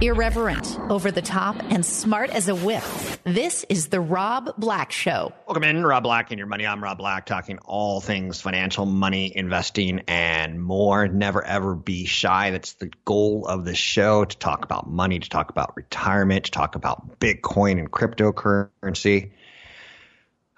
Irreverent, 0.00 0.80
over 0.90 1.12
the 1.12 1.22
top, 1.22 1.56
and 1.70 1.86
smart 1.86 2.30
as 2.30 2.48
a 2.48 2.54
whip. 2.54 2.82
This 3.22 3.64
is 3.68 3.88
The 3.88 4.00
Rob 4.00 4.50
Black 4.58 4.90
Show. 4.90 5.32
Welcome 5.46 5.62
in, 5.62 5.84
Rob 5.84 6.02
Black 6.02 6.32
and 6.32 6.38
your 6.38 6.48
money. 6.48 6.66
I'm 6.66 6.82
Rob 6.82 6.98
Black, 6.98 7.24
talking 7.24 7.58
all 7.64 8.00
things 8.00 8.40
financial, 8.40 8.84
money, 8.84 9.32
investing, 9.36 10.00
and 10.08 10.60
more. 10.60 11.06
Never 11.06 11.44
ever 11.44 11.76
be 11.76 12.04
shy. 12.06 12.50
That's 12.50 12.72
the 12.72 12.90
goal 13.04 13.46
of 13.46 13.64
the 13.64 13.76
show 13.76 14.24
to 14.24 14.38
talk 14.38 14.64
about 14.64 14.90
money, 14.90 15.20
to 15.20 15.28
talk 15.28 15.50
about 15.50 15.76
retirement, 15.76 16.46
to 16.46 16.50
talk 16.50 16.74
about 16.74 17.20
Bitcoin 17.20 17.78
and 17.78 17.88
cryptocurrency. 17.88 19.30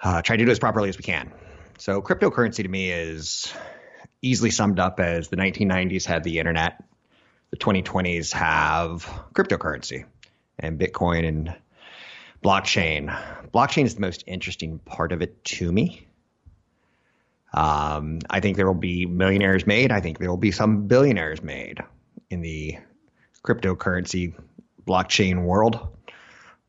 Uh, 0.03 0.23
try 0.23 0.37
to 0.37 0.45
do 0.45 0.49
it 0.49 0.53
as 0.53 0.59
properly 0.59 0.89
as 0.89 0.97
we 0.97 1.03
can. 1.05 1.33
So, 1.77 2.01
cryptocurrency 2.01 2.63
to 2.63 2.69
me 2.69 2.91
is 2.91 3.53
easily 4.23 4.51
summed 4.51 4.79
up 4.79 5.01
as 5.01 5.29
the 5.29 5.37
1990s 5.37 6.07
had 6.07 6.25
the 6.25 6.39
internet, 6.39 6.83
the 7.55 7.61
2020s 7.65 8.33
have 8.33 9.05
cryptocurrency 9.33 10.05
and 10.59 10.77
Bitcoin 10.77 11.25
and 11.29 11.55
blockchain. 12.43 13.17
Blockchain 13.53 13.85
is 13.85 13.95
the 13.95 14.01
most 14.01 14.25
interesting 14.27 14.81
part 14.81 15.13
of 15.13 15.23
it 15.23 15.45
to 15.45 15.71
me. 15.71 16.09
Um, 17.53 18.19
I 18.29 18.41
think 18.41 18.57
there 18.57 18.67
will 18.67 18.75
be 18.75 19.07
millionaires 19.07 19.69
made. 19.69 19.93
I 19.93 20.01
think 20.01 20.19
there 20.19 20.29
will 20.29 20.37
be 20.37 20.51
some 20.51 20.89
billionaires 20.89 21.45
made 21.45 21.79
in 22.29 22.41
the 22.41 22.79
cryptocurrency 23.45 24.35
blockchain 24.85 25.45
world. 25.45 25.79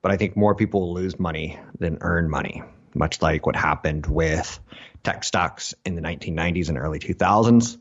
But 0.04 0.12
I 0.12 0.18
think 0.18 0.38
more 0.38 0.54
people 0.54 0.82
will 0.82 0.94
lose 0.94 1.18
money 1.18 1.60
than 1.80 1.98
earn 2.02 2.30
money, 2.30 2.62
much 2.94 3.24
like 3.24 3.48
what 3.48 3.56
happened 3.56 4.06
with 4.06 4.60
tech 5.04 5.24
stocks 5.24 5.74
in 5.84 5.96
the 5.96 6.02
1990s 6.04 6.70
and 6.70 6.78
early 6.78 7.00
2000s. 7.00 7.80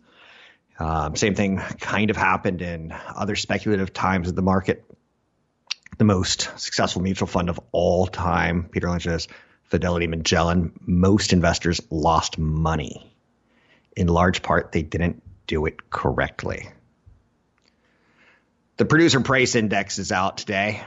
Um, 0.78 1.14
same 1.16 1.34
thing 1.34 1.58
kind 1.58 2.10
of 2.10 2.16
happened 2.16 2.62
in 2.62 2.92
other 3.14 3.36
speculative 3.36 3.92
times 3.92 4.28
of 4.28 4.34
the 4.34 4.42
market. 4.42 4.84
The 5.98 6.04
most 6.04 6.50
successful 6.56 7.02
mutual 7.02 7.28
fund 7.28 7.48
of 7.48 7.60
all 7.70 8.06
time, 8.06 8.68
Peter 8.70 8.90
Lynch's 8.90 9.28
Fidelity 9.64 10.06
Magellan, 10.06 10.72
most 10.80 11.32
investors 11.32 11.80
lost 11.90 12.38
money. 12.38 13.14
In 13.96 14.08
large 14.08 14.42
part, 14.42 14.72
they 14.72 14.82
didn't 14.82 15.22
do 15.46 15.66
it 15.66 15.90
correctly. 15.90 16.68
The 18.76 18.84
producer 18.84 19.20
price 19.20 19.54
index 19.54 20.00
is 20.00 20.10
out 20.10 20.38
today, 20.38 20.82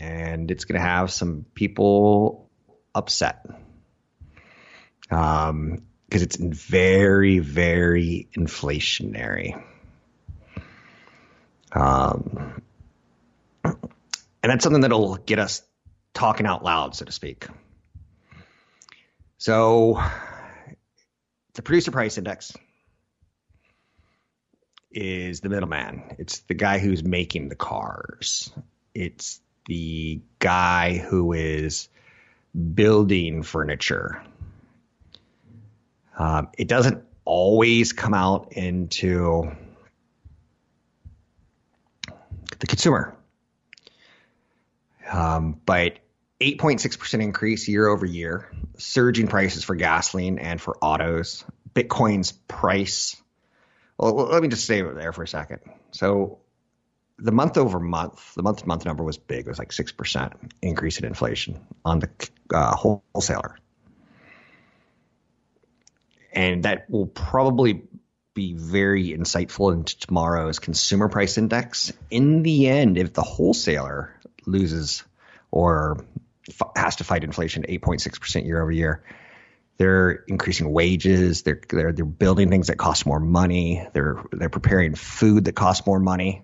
and 0.00 0.50
it's 0.50 0.64
going 0.64 0.80
to 0.80 0.86
have 0.86 1.12
some 1.12 1.46
people 1.54 2.50
upset. 2.94 3.46
Um, 5.08 5.82
because 6.12 6.22
it's 6.22 6.36
very, 6.36 7.38
very 7.38 8.28
inflationary. 8.36 9.58
Um, 11.72 12.60
and 13.64 13.80
that's 14.42 14.62
something 14.62 14.82
that'll 14.82 15.16
get 15.16 15.38
us 15.38 15.62
talking 16.12 16.44
out 16.44 16.62
loud, 16.62 16.94
so 16.94 17.06
to 17.06 17.12
speak. 17.12 17.46
So, 19.38 20.02
the 21.54 21.62
producer 21.62 21.92
price 21.92 22.18
index 22.18 22.52
is 24.90 25.40
the 25.40 25.48
middleman. 25.48 26.16
It's 26.18 26.40
the 26.40 26.52
guy 26.52 26.78
who's 26.78 27.02
making 27.02 27.48
the 27.48 27.56
cars. 27.56 28.52
It's 28.94 29.40
the 29.64 30.20
guy 30.40 30.98
who 30.98 31.32
is 31.32 31.88
building 32.74 33.42
furniture 33.44 34.22
um, 36.18 36.48
it 36.58 36.68
doesn't 36.68 37.04
always 37.24 37.92
come 37.92 38.14
out 38.14 38.52
into 38.52 39.50
the 42.58 42.66
consumer. 42.66 43.14
Um, 45.10 45.60
but 45.66 45.98
8.6% 46.40 47.22
increase 47.22 47.68
year 47.68 47.86
over 47.86 48.06
year, 48.06 48.50
surging 48.78 49.26
prices 49.26 49.62
for 49.64 49.74
gasoline 49.74 50.38
and 50.38 50.60
for 50.60 50.76
autos, 50.78 51.44
Bitcoin's 51.74 52.32
price. 52.32 53.16
Well, 53.98 54.14
let 54.14 54.42
me 54.42 54.48
just 54.48 54.64
stay 54.64 54.82
there 54.82 55.12
for 55.12 55.22
a 55.22 55.28
second. 55.28 55.60
So, 55.92 56.38
the 57.18 57.30
month 57.30 57.56
over 57.56 57.78
month, 57.78 58.34
the 58.34 58.42
month 58.42 58.62
to 58.62 58.66
month 58.66 58.84
number 58.84 59.04
was 59.04 59.18
big. 59.18 59.46
It 59.46 59.48
was 59.48 59.58
like 59.58 59.70
6% 59.70 60.32
increase 60.60 60.98
in 60.98 61.04
inflation 61.04 61.60
on 61.84 62.00
the 62.00 62.08
uh, 62.52 62.74
wholesaler 62.74 63.58
and 66.32 66.62
that 66.64 66.88
will 66.90 67.06
probably 67.06 67.82
be 68.34 68.54
very 68.54 69.10
insightful 69.10 69.72
into 69.72 69.98
tomorrow's 69.98 70.58
consumer 70.58 71.08
price 71.08 71.36
index. 71.36 71.92
In 72.10 72.42
the 72.42 72.68
end, 72.68 72.96
if 72.96 73.12
the 73.12 73.22
wholesaler 73.22 74.14
loses 74.46 75.04
or 75.50 76.04
f- 76.48 76.70
has 76.74 76.96
to 76.96 77.04
fight 77.04 77.24
inflation 77.24 77.64
8.6% 77.68 78.46
year 78.46 78.62
over 78.62 78.72
year, 78.72 79.04
they're 79.76 80.10
increasing 80.28 80.72
wages, 80.72 81.42
they're, 81.42 81.60
they're 81.68 81.92
they're 81.92 82.04
building 82.04 82.50
things 82.50 82.68
that 82.68 82.76
cost 82.76 83.04
more 83.06 83.20
money, 83.20 83.86
they're 83.92 84.22
they're 84.30 84.48
preparing 84.48 84.94
food 84.94 85.46
that 85.46 85.54
costs 85.54 85.86
more 85.86 85.98
money. 85.98 86.42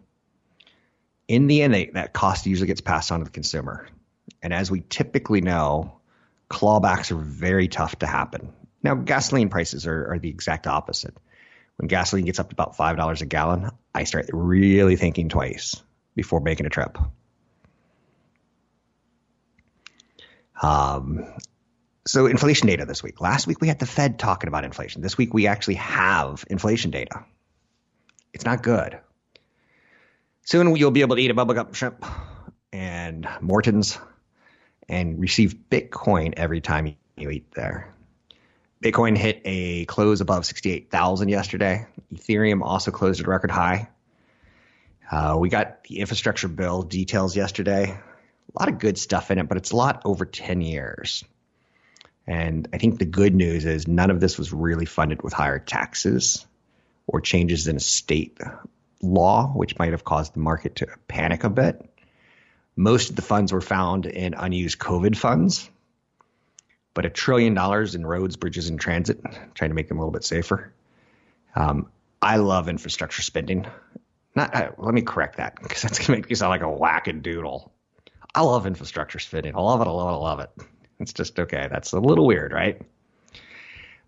In 1.29 1.47
the 1.47 1.63
end, 1.63 1.75
they, 1.75 1.87
that 1.87 2.13
cost 2.13 2.47
usually 2.47 2.67
gets 2.67 2.81
passed 2.81 3.13
on 3.13 3.21
to 3.21 3.25
the 3.25 3.31
consumer. 3.31 3.87
And 4.43 4.53
as 4.53 4.71
we 4.71 4.83
typically 4.89 5.41
know, 5.41 6.01
clawbacks 6.51 7.11
are 7.13 7.17
very 7.17 7.69
tough 7.69 7.99
to 7.99 8.07
happen. 8.07 8.53
Now, 8.83 8.95
gasoline 8.95 9.49
prices 9.49 9.87
are, 9.87 10.13
are 10.13 10.19
the 10.19 10.29
exact 10.29 10.67
opposite. 10.67 11.17
When 11.77 11.89
gasoline 11.89 12.25
gets 12.25 12.39
up 12.39 12.51
to 12.51 12.55
about 12.55 12.77
$5 12.77 13.21
a 13.21 13.27
gallon, 13.27 13.71
I 13.95 14.05
start 14.05 14.31
really 14.33 14.97
thinking 14.97 15.29
twice 15.29 15.83
before 16.15 16.41
making 16.41 16.67
a 16.67 16.71
trip. 16.71 16.99
Um, 20.61 21.25
so 22.07 22.27
inflation 22.27 22.67
data 22.67 22.85
this 22.85 23.03
week. 23.03 23.21
Last 23.21 23.47
week 23.47 23.61
we 23.61 23.69
had 23.69 23.79
the 23.79 23.87
Fed 23.87 24.19
talking 24.19 24.49
about 24.49 24.65
inflation. 24.65 25.03
This 25.03 25.17
week 25.17 25.33
we 25.33 25.47
actually 25.47 25.75
have 25.75 26.45
inflation 26.49 26.91
data. 26.91 27.25
It's 28.33 28.45
not 28.45 28.63
good. 28.63 28.99
Soon 30.45 30.75
you'll 30.75 30.91
be 30.91 31.03
able 31.03 31.17
to 31.17 31.23
eat 31.23 31.31
a 31.31 31.35
Bubba 31.35 31.55
Gump 31.55 31.75
Shrimp 31.75 32.05
and 32.73 33.29
Morton's 33.41 33.99
and 34.89 35.21
receive 35.21 35.55
Bitcoin 35.71 36.35
every 36.37 36.61
time 36.61 36.97
you 37.17 37.31
eat 37.31 37.53
there. 37.53 37.95
Bitcoin 38.83 39.17
hit 39.17 39.43
a 39.45 39.85
close 39.87 40.21
above 40.21 40.47
68,000 40.47 41.29
yesterday. 41.29 41.87
Ethereum 42.15 42.63
also 42.63 42.91
closed 42.91 43.21
at 43.21 43.27
a 43.27 43.31
record 43.31 43.51
high. 43.51 43.89
Uh, 45.11 45.37
we 45.39 45.49
got 45.49 45.85
the 45.85 45.99
infrastructure 45.99 46.49
bill 46.49 46.83
details 46.83 47.35
yesterday. 47.35 47.91
A 47.91 48.59
lot 48.59 48.69
of 48.69 48.79
good 48.79 48.97
stuff 48.97 49.31
in 49.31 49.39
it, 49.39 49.49
but 49.49 49.57
it's 49.57 49.73
a 49.73 49.77
lot 49.77 50.03
over 50.05 50.25
10 50.25 50.61
years. 50.61 51.25
And 52.27 52.69
I 52.73 52.79
think 52.79 52.99
the 52.99 53.05
good 53.05 53.35
news 53.35 53.65
is 53.65 53.89
none 53.89 54.11
of 54.11 54.21
this 54.21 54.39
was 54.39 54.53
really 54.53 54.85
funded 54.85 55.23
with 55.23 55.33
higher 55.33 55.59
taxes 55.59 56.47
or 57.07 57.21
changes 57.21 57.67
in 57.67 57.79
state 57.79 58.39
law, 59.03 59.49
which 59.49 59.79
might 59.79 59.93
have 59.93 60.05
caused 60.05 60.35
the 60.35 60.41
market 60.41 60.77
to 60.77 60.89
panic 61.09 61.43
a 61.43 61.51
bit. 61.51 61.89
Most 62.77 63.11
of 63.11 63.17
the 63.17 63.23
funds 63.23 63.53
were 63.53 63.61
found 63.61 64.07
in 64.07 64.35
unused 64.35 64.79
COVID 64.79 65.17
funds, 65.17 65.69
but 66.99 67.07
a 67.07 67.11
trillion 67.11 67.55
dollars 67.55 67.95
in 67.95 68.05
roads, 68.05 68.35
bridges, 68.35 68.69
and 68.71 68.81
transit, 68.81 69.21
trying 69.55 69.71
to 69.71 69.75
make 69.77 69.87
them 69.87 69.99
a 69.99 70.01
little 70.01 70.11
bit 70.11 70.25
safer. 70.25 70.73
Um, 71.55 71.93
I 72.21 72.39
love 72.39 72.69
infrastructure 72.69 73.23
spending. 73.23 73.69
Not 74.35 74.53
uh, 74.53 74.73
let 74.79 74.93
me 74.93 75.03
correct 75.03 75.37
that 75.37 75.63
because 75.63 75.81
that's 75.83 76.01
gonna 76.01 76.19
make 76.19 76.29
me 76.29 76.35
sound 76.35 76.51
like 76.51 76.63
a 76.63 76.65
wackadoodle. 76.65 77.71
I 78.35 78.41
love 78.41 78.67
infrastructure 78.67 79.21
spending. 79.21 79.55
I 79.55 79.61
love 79.61 79.81
it. 79.81 79.87
I 79.87 79.91
love 79.91 80.09
it. 80.09 80.13
I 80.13 80.17
love 80.17 80.41
it. 80.41 80.51
It's 80.99 81.13
just 81.13 81.39
okay. 81.39 81.69
That's 81.71 81.93
a 81.93 82.01
little 82.01 82.27
weird, 82.27 82.51
right? 82.51 82.83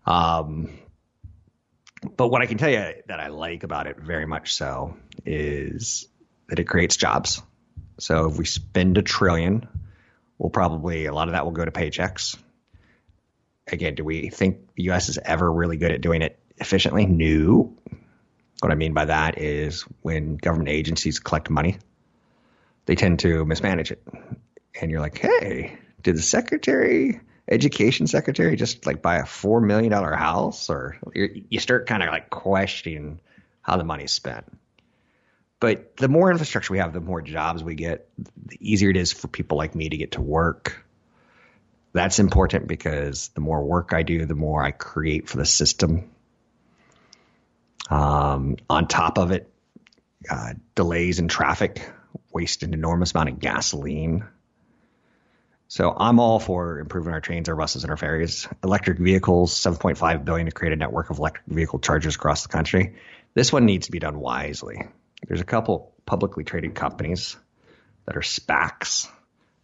Um, 0.05 0.77
but 2.17 2.27
what 2.27 2.41
I 2.41 2.45
can 2.45 2.57
tell 2.57 2.71
you 2.71 2.95
that 3.07 3.21
I 3.21 3.27
like 3.27 3.63
about 3.63 3.87
it 3.87 3.99
very 4.01 4.25
much 4.25 4.53
so 4.53 4.97
is 5.25 6.09
that 6.49 6.59
it 6.59 6.65
creates 6.65 6.97
jobs. 6.97 7.41
So 7.99 8.29
if 8.29 8.37
we 8.37 8.43
spend 8.43 8.97
a 8.97 9.01
trillion, 9.01 9.69
we'll 10.37 10.49
probably 10.49 11.05
a 11.05 11.13
lot 11.13 11.29
of 11.29 11.35
that 11.35 11.45
will 11.45 11.53
go 11.53 11.63
to 11.63 11.71
paychecks 11.71 12.35
again, 13.71 13.95
do 13.95 14.03
we 14.03 14.29
think 14.29 14.73
the 14.75 14.83
U.S. 14.83 15.09
is 15.09 15.17
ever 15.17 15.51
really 15.51 15.77
good 15.77 15.91
at 15.91 16.01
doing 16.01 16.21
it 16.21 16.39
efficiently? 16.57 17.05
No. 17.05 17.73
What 18.59 18.71
I 18.71 18.75
mean 18.75 18.93
by 18.93 19.05
that 19.05 19.39
is 19.39 19.81
when 20.01 20.37
government 20.37 20.69
agencies 20.69 21.19
collect 21.19 21.49
money, 21.49 21.77
they 22.85 22.95
tend 22.95 23.19
to 23.19 23.45
mismanage 23.45 23.91
it. 23.91 24.03
And 24.79 24.91
you're 24.91 25.01
like, 25.01 25.17
hey, 25.17 25.77
did 26.01 26.15
the 26.15 26.21
secretary, 26.21 27.21
education 27.47 28.07
secretary, 28.07 28.55
just 28.55 28.85
like 28.85 29.01
buy 29.01 29.17
a 29.17 29.23
$4 29.23 29.63
million 29.63 29.91
house? 29.91 30.69
Or 30.69 30.97
you 31.15 31.59
start 31.59 31.87
kind 31.87 32.03
of 32.03 32.09
like 32.09 32.29
questioning 32.29 33.19
how 33.61 33.77
the 33.77 33.83
money's 33.83 34.11
spent. 34.11 34.45
But 35.59 35.97
the 35.97 36.07
more 36.07 36.31
infrastructure 36.31 36.73
we 36.73 36.79
have, 36.79 36.93
the 36.93 37.01
more 37.01 37.21
jobs 37.21 37.63
we 37.63 37.75
get, 37.75 38.09
the 38.17 38.57
easier 38.59 38.89
it 38.89 38.97
is 38.97 39.11
for 39.11 39.27
people 39.27 39.57
like 39.57 39.75
me 39.75 39.89
to 39.89 39.97
get 39.97 40.13
to 40.13 40.21
work. 40.21 40.83
That's 41.93 42.19
important 42.19 42.67
because 42.67 43.29
the 43.29 43.41
more 43.41 43.63
work 43.63 43.93
I 43.93 44.03
do, 44.03 44.25
the 44.25 44.35
more 44.35 44.63
I 44.63 44.71
create 44.71 45.27
for 45.27 45.37
the 45.37 45.45
system. 45.45 46.09
Um, 47.89 48.57
on 48.69 48.87
top 48.87 49.17
of 49.17 49.31
it, 49.31 49.51
uh, 50.29 50.53
delays 50.75 51.19
in 51.19 51.27
traffic 51.27 51.81
waste 52.31 52.63
an 52.63 52.73
enormous 52.73 53.13
amount 53.13 53.29
of 53.29 53.39
gasoline. 53.39 54.25
So 55.67 55.93
I'm 55.95 56.19
all 56.19 56.39
for 56.39 56.79
improving 56.79 57.13
our 57.13 57.21
trains, 57.21 57.47
our 57.47 57.55
buses, 57.55 57.83
and 57.83 57.91
our 57.91 57.97
ferries. 57.97 58.47
Electric 58.63 58.99
vehicles, 58.99 59.53
7.5 59.53 60.25
billion 60.25 60.47
to 60.47 60.51
create 60.51 60.73
a 60.73 60.77
network 60.77 61.09
of 61.09 61.17
electric 61.17 61.45
vehicle 61.47 61.79
chargers 61.79 62.15
across 62.15 62.43
the 62.43 62.49
country. 62.49 62.95
This 63.33 63.53
one 63.53 63.65
needs 63.65 63.85
to 63.85 63.91
be 63.91 63.99
done 63.99 64.19
wisely. 64.19 64.81
There's 65.27 65.41
a 65.41 65.45
couple 65.45 65.93
publicly 66.05 66.43
traded 66.43 66.75
companies 66.75 67.37
that 68.05 68.17
are 68.17 68.21
SPACs, 68.21 69.07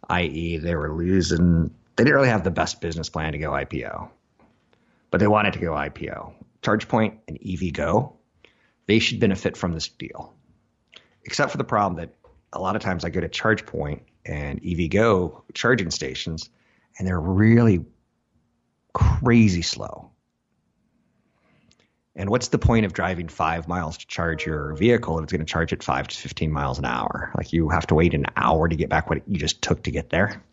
i.e., 0.08 0.56
they 0.58 0.74
were 0.74 0.94
losing. 0.94 1.74
They 1.98 2.04
didn't 2.04 2.14
really 2.14 2.28
have 2.28 2.44
the 2.44 2.52
best 2.52 2.80
business 2.80 3.08
plan 3.08 3.32
to 3.32 3.38
go 3.38 3.50
IPO, 3.50 4.08
but 5.10 5.18
they 5.18 5.26
wanted 5.26 5.54
to 5.54 5.58
go 5.58 5.72
IPO. 5.72 6.32
ChargePoint 6.62 7.18
and 7.26 7.40
EVgo, 7.40 8.12
they 8.86 9.00
should 9.00 9.18
benefit 9.18 9.56
from 9.56 9.72
this 9.72 9.88
deal, 9.88 10.32
except 11.24 11.50
for 11.50 11.58
the 11.58 11.64
problem 11.64 11.96
that 11.98 12.14
a 12.52 12.60
lot 12.60 12.76
of 12.76 12.82
times 12.82 13.04
I 13.04 13.10
go 13.10 13.20
to 13.20 13.28
ChargePoint 13.28 14.02
and 14.24 14.62
EVgo 14.62 15.42
charging 15.54 15.90
stations, 15.90 16.48
and 16.96 17.08
they're 17.08 17.18
really 17.18 17.84
crazy 18.92 19.62
slow. 19.62 20.12
And 22.14 22.30
what's 22.30 22.46
the 22.46 22.58
point 22.58 22.86
of 22.86 22.92
driving 22.92 23.26
five 23.26 23.66
miles 23.66 23.98
to 23.98 24.06
charge 24.06 24.46
your 24.46 24.72
vehicle 24.74 25.18
if 25.18 25.24
it's 25.24 25.32
going 25.32 25.44
to 25.44 25.52
charge 25.52 25.72
at 25.72 25.82
five 25.82 26.06
to 26.06 26.16
15 26.16 26.52
miles 26.52 26.78
an 26.78 26.84
hour? 26.84 27.32
Like 27.36 27.52
you 27.52 27.70
have 27.70 27.88
to 27.88 27.96
wait 27.96 28.14
an 28.14 28.26
hour 28.36 28.68
to 28.68 28.76
get 28.76 28.88
back 28.88 29.10
what 29.10 29.28
you 29.28 29.36
just 29.36 29.62
took 29.62 29.82
to 29.82 29.90
get 29.90 30.10
there. 30.10 30.44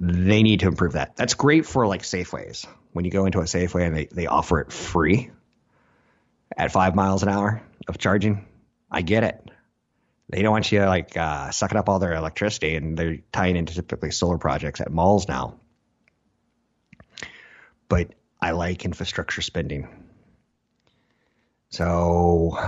They 0.00 0.42
need 0.42 0.60
to 0.60 0.68
improve 0.68 0.92
that. 0.92 1.16
That's 1.16 1.34
great 1.34 1.66
for 1.66 1.86
like 1.86 2.02
Safeways. 2.02 2.66
When 2.92 3.04
you 3.04 3.10
go 3.10 3.26
into 3.26 3.40
a 3.40 3.44
Safeway 3.44 3.86
and 3.86 3.96
they, 3.96 4.06
they 4.06 4.26
offer 4.26 4.60
it 4.60 4.72
free 4.72 5.30
at 6.56 6.72
five 6.72 6.94
miles 6.94 7.22
an 7.22 7.28
hour 7.28 7.62
of 7.86 7.98
charging, 7.98 8.46
I 8.90 9.02
get 9.02 9.24
it 9.24 9.48
they 10.30 10.42
don't 10.42 10.52
want 10.52 10.70
you 10.70 10.84
like 10.84 11.16
uh, 11.16 11.50
sucking 11.50 11.78
up 11.78 11.88
all 11.88 11.98
their 11.98 12.14
electricity, 12.14 12.76
and 12.76 12.96
they're 12.96 13.18
tying 13.32 13.56
into 13.56 13.74
typically 13.74 14.10
solar 14.10 14.38
projects 14.38 14.80
at 14.80 14.90
malls 14.90 15.26
now. 15.26 15.58
But 17.88 18.10
I 18.40 18.50
like 18.50 18.84
infrastructure 18.84 19.40
spending. 19.40 19.88
So 21.70 22.58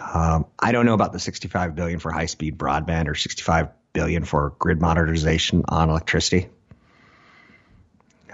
um, 0.00 0.46
I 0.58 0.70
don't 0.70 0.86
know 0.86 0.94
about 0.94 1.12
the 1.12 1.18
65 1.18 1.74
billion 1.74 1.98
for 1.98 2.12
high-speed 2.12 2.56
broadband 2.56 3.08
or 3.08 3.14
65 3.16 3.68
billion 3.92 4.24
for 4.24 4.54
grid 4.58 4.80
modernization 4.80 5.64
on 5.68 5.90
electricity. 5.90 6.48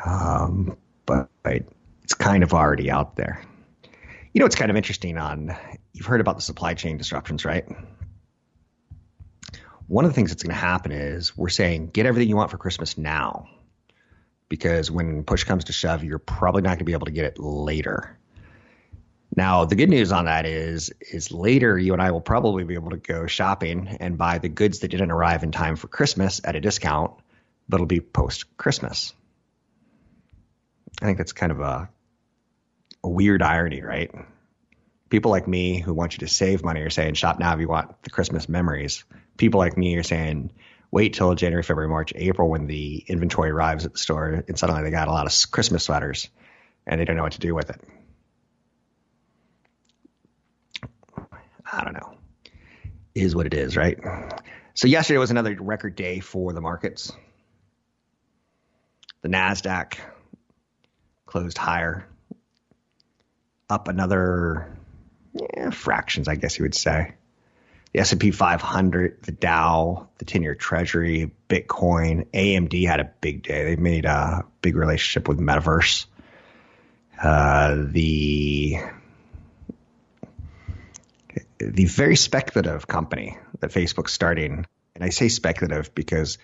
Um, 0.06 0.76
but 1.04 1.28
it's 1.44 2.14
kind 2.14 2.42
of 2.42 2.54
already 2.54 2.90
out 2.90 3.16
there. 3.16 3.42
You 4.32 4.40
know, 4.40 4.46
it's 4.46 4.56
kind 4.56 4.70
of 4.70 4.76
interesting 4.76 5.18
on, 5.18 5.54
you've 5.92 6.06
heard 6.06 6.20
about 6.20 6.36
the 6.36 6.42
supply 6.42 6.74
chain 6.74 6.96
disruptions, 6.96 7.44
right? 7.44 7.66
one 9.88 10.04
of 10.04 10.10
the 10.10 10.14
things 10.14 10.30
that's 10.30 10.42
going 10.42 10.54
to 10.54 10.60
happen 10.60 10.92
is 10.92 11.36
we're 11.36 11.48
saying 11.48 11.88
get 11.88 12.06
everything 12.06 12.28
you 12.28 12.36
want 12.36 12.50
for 12.50 12.58
Christmas 12.58 12.98
now, 12.98 13.48
because 14.48 14.90
when 14.90 15.22
push 15.24 15.44
comes 15.44 15.64
to 15.64 15.72
shove, 15.72 16.02
you're 16.02 16.18
probably 16.18 16.62
not 16.62 16.70
going 16.70 16.78
to 16.78 16.84
be 16.84 16.92
able 16.92 17.06
to 17.06 17.12
get 17.12 17.24
it 17.24 17.38
later. 17.38 18.18
Now, 19.36 19.64
the 19.64 19.74
good 19.74 19.90
news 19.90 20.12
on 20.12 20.24
that 20.26 20.46
is, 20.46 20.92
is 21.00 21.30
later 21.30 21.78
you 21.78 21.92
and 21.92 22.00
I 22.00 22.10
will 22.10 22.20
probably 22.20 22.64
be 22.64 22.74
able 22.74 22.90
to 22.90 22.96
go 22.96 23.26
shopping 23.26 23.88
and 24.00 24.16
buy 24.16 24.38
the 24.38 24.48
goods 24.48 24.80
that 24.80 24.88
didn't 24.88 25.10
arrive 25.10 25.42
in 25.42 25.52
time 25.52 25.76
for 25.76 25.88
Christmas 25.88 26.40
at 26.44 26.56
a 26.56 26.60
discount, 26.60 27.12
but 27.68 27.76
it'll 27.76 27.86
be 27.86 28.00
post 28.00 28.56
Christmas. 28.56 29.12
I 31.00 31.04
think 31.04 31.19
that's 31.19 31.32
kind 31.32 31.52
of 31.52 31.60
a, 31.60 31.88
a 33.04 33.08
weird 33.08 33.43
irony, 33.43 33.82
right? 33.82 34.10
People 35.08 35.31
like 35.31 35.46
me 35.46 35.81
who 35.81 35.94
want 35.94 36.14
you 36.14 36.20
to 36.20 36.28
save 36.28 36.64
money 36.64 36.81
are 36.81 36.90
saying 36.90 37.14
shop 37.14 37.38
now 37.38 37.54
if 37.54 37.60
you 37.60 37.69
want 37.69 38.02
the 38.02 38.10
Christmas 38.10 38.48
memories 38.48 39.04
people 39.37 39.58
like 39.58 39.76
me 39.76 39.96
are 39.96 40.02
saying, 40.02 40.50
wait 40.90 41.14
till 41.14 41.34
January, 41.34 41.62
February, 41.62 41.88
March, 41.88 42.12
April 42.16 42.48
when 42.48 42.66
the 42.66 43.04
inventory 43.06 43.50
arrives 43.50 43.84
at 43.84 43.93
the 43.93 43.98
store, 43.98 44.44
and 44.46 44.58
suddenly 44.58 44.82
they 44.82 44.90
got 44.90 45.08
a 45.08 45.12
lot 45.12 45.26
of 45.26 45.50
Christmas 45.50 45.84
sweaters, 45.84 46.28
and 46.87 47.00
they 47.00 47.04
don't 47.04 47.16
know 47.16 47.22
what 47.22 47.32
to 47.32 47.40
do 47.40 47.54
with 47.54 47.70
it. 47.70 47.81
I 51.70 51.84
don't 51.84 51.94
know. 51.94 52.14
Is 53.14 53.34
what 53.34 53.46
it 53.46 53.54
is, 53.54 53.76
right? 53.76 53.99
So 54.75 54.88
yesterday 54.88 55.19
was 55.19 55.31
another 55.31 55.56
record 55.58 55.96
day 55.96 56.20
for 56.20 56.52
the 56.52 56.60
markets. 56.60 57.12
The 59.22 59.28
Nasdaq 59.28 59.99
closed 61.26 61.58
higher, 61.58 62.06
up 63.69 63.88
another 63.88 64.76
yeah, 65.34 65.70
fractions, 65.70 66.28
I 66.28 66.37
guess 66.37 66.58
you 66.58 66.64
would 66.64 66.75
say 66.75 67.14
the 67.96 68.02
S&P 68.02 68.31
500, 68.31 69.23
the 69.23 69.32
Dow, 69.32 70.08
the 70.19 70.26
10-year 70.26 70.55
Treasury, 70.55 71.31
Bitcoin, 71.49 72.26
AMD 72.31 72.87
had 72.87 73.00
a 73.00 73.11
big 73.23 73.43
day. 73.43 73.64
They 73.64 73.76
made 73.76 74.05
a 74.05 74.44
big 74.61 74.76
relationship 74.76 75.28
with 75.28 75.38
Metaverse. 75.38 76.05
Uh, 77.19 77.84
the 77.88 78.76
the 81.58 81.87
very 81.87 82.17
speculative 82.17 82.87
company 82.87 83.38
that 83.61 83.70
Facebook's 83.70 84.12
starting, 84.12 84.67
and 84.94 85.02
I 85.02 85.08
say 85.08 85.28
speculative 85.28 85.94
because 85.94 86.37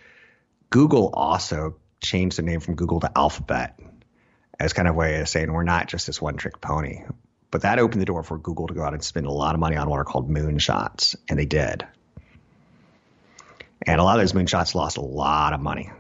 Google 0.71 1.11
also 1.13 1.77
changed 2.01 2.39
the 2.39 2.43
name 2.43 2.61
from 2.61 2.77
Google 2.77 3.01
to 3.01 3.13
Alphabet 3.15 3.79
as 4.59 4.73
kind 4.73 4.89
of 4.89 4.95
way 4.95 5.21
of 5.21 5.29
saying 5.29 5.53
we're 5.53 5.63
not 5.63 5.89
just 5.89 6.07
this 6.07 6.21
one 6.21 6.37
trick 6.37 6.61
pony. 6.61 7.03
But 7.51 7.63
that 7.63 7.79
opened 7.79 8.01
the 8.01 8.07
door 8.07 8.23
for 8.23 8.39
Google 8.39 8.67
to 8.69 8.75
go 8.75 8.83
out 8.83 8.95
and 8.95 9.05
spend 9.05 9.27
a 9.27 9.31
lot 9.31 9.55
of 9.55 9.61
money 9.61 9.77
on 9.77 9.89
what 9.89 9.99
are 9.99 10.05
called 10.05 10.31
moonshots, 10.31 11.17
and 11.29 11.39
they 11.39 11.45
did. 11.45 11.87
And 13.87 14.01
a 14.01 14.05
lot 14.05 14.19
of 14.19 14.23
those 14.23 14.33
moonshots 14.33 14.75
lost 14.75 14.97
a 14.97 15.03
lot 15.03 15.53
of 15.53 15.61
money. 15.61 15.91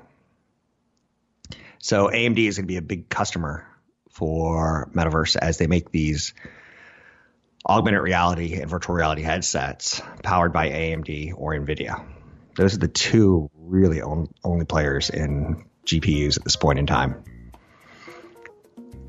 So 1.78 2.08
AMD 2.08 2.38
is 2.38 2.56
going 2.56 2.64
to 2.64 2.72
be 2.72 2.76
a 2.76 2.82
big 2.82 3.08
customer 3.08 3.66
for 4.10 4.88
Metaverse 4.94 5.36
as 5.36 5.58
they 5.58 5.66
make 5.66 5.90
these 5.90 6.32
augmented 7.68 8.02
reality 8.02 8.54
and 8.54 8.70
virtual 8.70 8.94
reality 8.94 9.22
headsets 9.22 10.00
powered 10.22 10.52
by 10.52 10.70
AMD 10.70 11.34
or 11.36 11.54
NVIDIA. 11.54 12.04
Those 12.56 12.74
are 12.74 12.78
the 12.78 12.88
two 12.88 13.50
really 13.56 14.00
only 14.00 14.64
players 14.64 15.10
in 15.10 15.64
GPUs 15.86 16.38
at 16.38 16.44
this 16.44 16.56
point 16.56 16.78
in 16.78 16.86
time. 16.86 17.24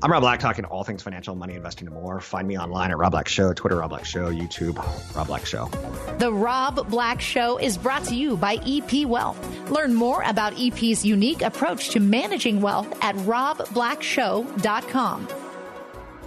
I'm 0.04 0.12
Rob 0.12 0.20
Black, 0.20 0.38
talking 0.38 0.66
all 0.66 0.84
things 0.84 1.02
financial, 1.02 1.34
money, 1.34 1.54
investing, 1.54 1.88
and 1.88 1.94
more. 1.94 2.20
Find 2.20 2.46
me 2.46 2.58
online 2.58 2.90
at 2.90 2.98
Rob 2.98 3.12
Black 3.12 3.26
Show, 3.26 3.54
Twitter, 3.54 3.76
Rob 3.76 3.88
Black 3.88 4.04
Show, 4.04 4.30
YouTube, 4.30 4.76
Rob 5.16 5.28
Black 5.28 5.46
Show. 5.46 5.70
The 6.18 6.30
Rob 6.30 6.90
Black 6.90 7.22
Show 7.22 7.56
is 7.56 7.78
brought 7.78 8.04
to 8.04 8.14
you 8.14 8.36
by 8.36 8.56
EP 8.66 9.06
Wealth. 9.06 9.70
Learn 9.70 9.94
more 9.94 10.22
about 10.24 10.60
EP's 10.60 11.06
unique 11.06 11.40
approach 11.40 11.88
to 11.88 12.00
managing 12.00 12.60
wealth 12.60 13.02
at 13.02 13.16
robblackshow.com. 13.16 15.43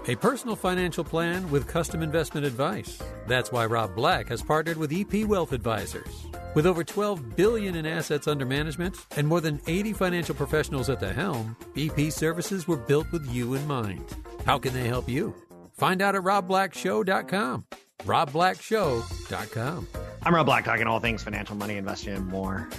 A 0.09 0.15
personal 0.15 0.55
financial 0.55 1.03
plan 1.03 1.51
with 1.51 1.67
custom 1.67 2.01
investment 2.01 2.45
advice. 2.45 2.97
That's 3.27 3.51
why 3.51 3.65
Rob 3.65 3.93
Black 3.93 4.29
has 4.29 4.41
partnered 4.41 4.77
with 4.77 4.93
EP 4.93 5.25
Wealth 5.25 5.51
Advisors. 5.51 6.27
With 6.53 6.65
over 6.65 6.85
12 6.85 7.35
billion 7.35 7.75
in 7.75 7.85
assets 7.85 8.25
under 8.25 8.45
management 8.45 8.95
and 9.17 9.27
more 9.27 9.41
than 9.41 9.59
80 9.67 9.91
financial 9.91 10.33
professionals 10.33 10.89
at 10.89 11.01
the 11.01 11.11
helm, 11.11 11.57
EP 11.75 12.09
services 12.09 12.69
were 12.69 12.77
built 12.77 13.11
with 13.11 13.29
you 13.29 13.55
in 13.55 13.67
mind. 13.67 14.15
How 14.45 14.57
can 14.57 14.73
they 14.73 14.87
help 14.87 15.09
you? 15.09 15.35
Find 15.73 16.01
out 16.01 16.15
at 16.15 16.21
robblackshow.com. 16.21 17.65
robblackshow.com. 17.99 19.87
I'm 20.23 20.35
Rob 20.35 20.45
Black, 20.45 20.63
talking 20.63 20.87
all 20.87 21.01
things 21.01 21.21
financial, 21.21 21.57
money, 21.57 21.75
investing, 21.75 22.13
and 22.13 22.27
more. 22.27 22.69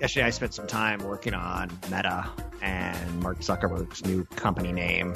Yesterday, 0.00 0.26
I 0.26 0.30
spent 0.30 0.52
some 0.52 0.66
time 0.66 0.98
working 1.04 1.32
on 1.32 1.70
Meta 1.84 2.28
and 2.60 3.20
Mark 3.20 3.38
Zuckerberg's 3.38 4.04
new 4.04 4.24
company 4.24 4.72
name, 4.72 5.14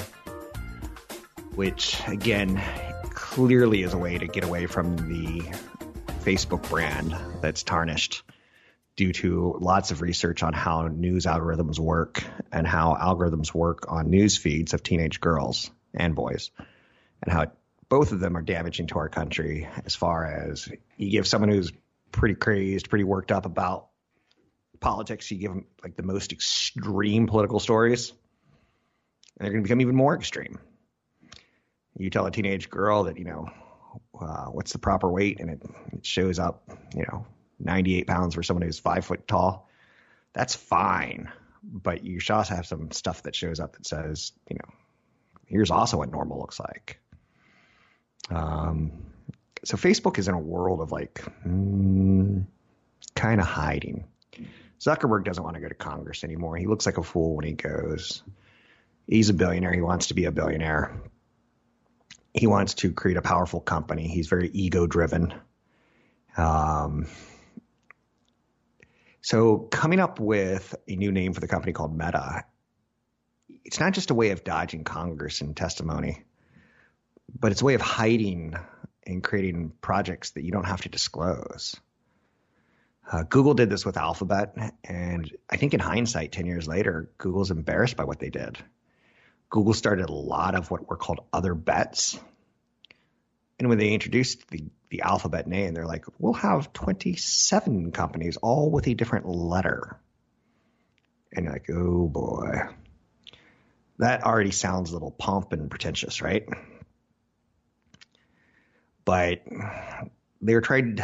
which 1.54 2.00
again 2.06 2.60
clearly 3.10 3.82
is 3.82 3.92
a 3.92 3.98
way 3.98 4.18
to 4.18 4.26
get 4.26 4.44
away 4.44 4.66
from 4.66 4.96
the 5.08 5.40
Facebook 6.20 6.68
brand 6.68 7.14
that's 7.40 7.62
tarnished 7.62 8.22
due 8.96 9.12
to 9.12 9.56
lots 9.60 9.90
of 9.90 10.02
research 10.02 10.42
on 10.42 10.52
how 10.52 10.86
news 10.88 11.24
algorithms 11.24 11.78
work 11.78 12.22
and 12.52 12.66
how 12.66 12.94
algorithms 13.00 13.54
work 13.54 13.86
on 13.88 14.10
news 14.10 14.36
feeds 14.36 14.74
of 14.74 14.82
teenage 14.82 15.20
girls 15.20 15.70
and 15.94 16.14
boys, 16.14 16.50
and 17.22 17.32
how 17.32 17.50
both 17.88 18.12
of 18.12 18.20
them 18.20 18.36
are 18.36 18.42
damaging 18.42 18.86
to 18.88 18.98
our 18.98 19.08
country 19.08 19.68
as 19.84 19.94
far 19.94 20.24
as 20.24 20.68
you 20.96 21.10
give 21.10 21.26
someone 21.26 21.50
who's 21.50 21.72
pretty 22.12 22.34
crazed, 22.34 22.88
pretty 22.88 23.04
worked 23.04 23.32
up 23.32 23.46
about 23.46 23.88
politics. 24.80 25.30
You 25.30 25.38
give 25.38 25.50
them 25.50 25.66
like 25.82 25.96
the 25.96 26.02
most 26.02 26.32
extreme 26.32 27.26
political 27.26 27.58
stories, 27.58 28.10
and 29.38 29.46
they're 29.46 29.52
going 29.52 29.62
to 29.62 29.68
become 29.68 29.80
even 29.80 29.96
more 29.96 30.14
extreme. 30.14 30.58
You 32.00 32.10
tell 32.10 32.26
a 32.26 32.30
teenage 32.30 32.70
girl 32.70 33.04
that, 33.04 33.18
you 33.18 33.24
know, 33.24 33.50
uh, 34.18 34.46
what's 34.46 34.72
the 34.72 34.78
proper 34.78 35.10
weight, 35.10 35.40
and 35.40 35.50
it, 35.50 35.62
it 35.92 36.06
shows 36.06 36.38
up, 36.38 36.62
you 36.94 37.02
know, 37.02 37.26
98 37.58 38.06
pounds 38.06 38.34
for 38.34 38.42
someone 38.42 38.62
who's 38.62 38.78
five 38.78 39.04
foot 39.04 39.28
tall. 39.28 39.68
That's 40.32 40.54
fine. 40.54 41.30
But 41.62 42.04
you 42.04 42.20
should 42.20 42.34
also 42.34 42.54
have 42.54 42.66
some 42.66 42.90
stuff 42.90 43.24
that 43.24 43.34
shows 43.34 43.60
up 43.60 43.74
that 43.74 43.86
says, 43.86 44.32
you 44.48 44.56
know, 44.56 44.74
here's 45.46 45.70
also 45.70 45.98
what 45.98 46.10
normal 46.10 46.38
looks 46.38 46.58
like. 46.58 46.98
Um, 48.30 48.92
so 49.64 49.76
Facebook 49.76 50.18
is 50.18 50.28
in 50.28 50.34
a 50.34 50.38
world 50.38 50.80
of 50.80 50.92
like 50.92 51.22
mm, 51.46 52.44
kind 53.14 53.40
of 53.40 53.46
hiding. 53.46 54.04
Zuckerberg 54.80 55.24
doesn't 55.24 55.44
want 55.44 55.56
to 55.56 55.60
go 55.60 55.68
to 55.68 55.74
Congress 55.74 56.24
anymore. 56.24 56.56
He 56.56 56.66
looks 56.66 56.86
like 56.86 56.96
a 56.96 57.02
fool 57.02 57.36
when 57.36 57.44
he 57.44 57.52
goes. 57.52 58.22
He's 59.06 59.28
a 59.28 59.34
billionaire. 59.34 59.74
He 59.74 59.82
wants 59.82 60.06
to 60.06 60.14
be 60.14 60.24
a 60.24 60.32
billionaire. 60.32 60.94
He 62.32 62.46
wants 62.46 62.74
to 62.74 62.92
create 62.92 63.16
a 63.16 63.22
powerful 63.22 63.60
company. 63.60 64.08
He's 64.08 64.28
very 64.28 64.48
ego 64.48 64.86
driven. 64.86 65.34
Um, 66.36 67.06
so 69.20 69.58
coming 69.58 70.00
up 70.00 70.20
with 70.20 70.74
a 70.88 70.96
new 70.96 71.12
name 71.12 71.32
for 71.34 71.40
the 71.40 71.48
company 71.48 71.72
called 71.72 71.96
Meta, 71.96 72.44
it's 73.64 73.80
not 73.80 73.92
just 73.92 74.10
a 74.10 74.14
way 74.14 74.30
of 74.30 74.44
dodging 74.44 74.84
Congress 74.84 75.40
and 75.40 75.56
testimony, 75.56 76.24
but 77.38 77.52
it's 77.52 77.62
a 77.62 77.64
way 77.64 77.74
of 77.74 77.80
hiding 77.80 78.54
and 79.06 79.22
creating 79.22 79.72
projects 79.80 80.30
that 80.30 80.44
you 80.44 80.52
don't 80.52 80.64
have 80.64 80.82
to 80.82 80.88
disclose. 80.88 81.76
Uh, 83.10 83.24
Google 83.24 83.54
did 83.54 83.68
this 83.68 83.84
with 83.84 83.96
Alphabet, 83.96 84.54
and 84.84 85.30
I 85.50 85.56
think 85.56 85.74
in 85.74 85.80
hindsight, 85.80 86.32
10 86.32 86.46
years 86.46 86.68
later, 86.68 87.10
Google's 87.18 87.50
embarrassed 87.50 87.96
by 87.96 88.04
what 88.04 88.20
they 88.20 88.30
did. 88.30 88.56
Google 89.50 89.74
started 89.74 90.08
a 90.08 90.12
lot 90.12 90.54
of 90.54 90.70
what 90.70 90.88
were 90.88 90.96
called 90.96 91.20
other 91.32 91.54
bets. 91.54 92.18
And 93.58 93.68
when 93.68 93.78
they 93.78 93.92
introduced 93.92 94.48
the, 94.48 94.64
the 94.88 95.02
Alphabet 95.02 95.46
name, 95.46 95.74
they're 95.74 95.86
like, 95.86 96.04
we'll 96.18 96.32
have 96.34 96.72
27 96.72 97.90
companies, 97.90 98.38
all 98.38 98.70
with 98.70 98.86
a 98.86 98.94
different 98.94 99.26
letter. 99.26 100.00
And 101.32 101.44
you're 101.44 101.52
like, 101.52 101.68
oh 101.68 102.08
boy. 102.08 102.60
That 103.98 104.22
already 104.22 104.52
sounds 104.52 104.90
a 104.90 104.92
little 104.94 105.10
pomp 105.10 105.52
and 105.52 105.68
pretentious, 105.68 106.22
right? 106.22 106.48
But 109.04 109.42
they 110.40 110.54
were 110.54 110.60
trying, 110.60 111.00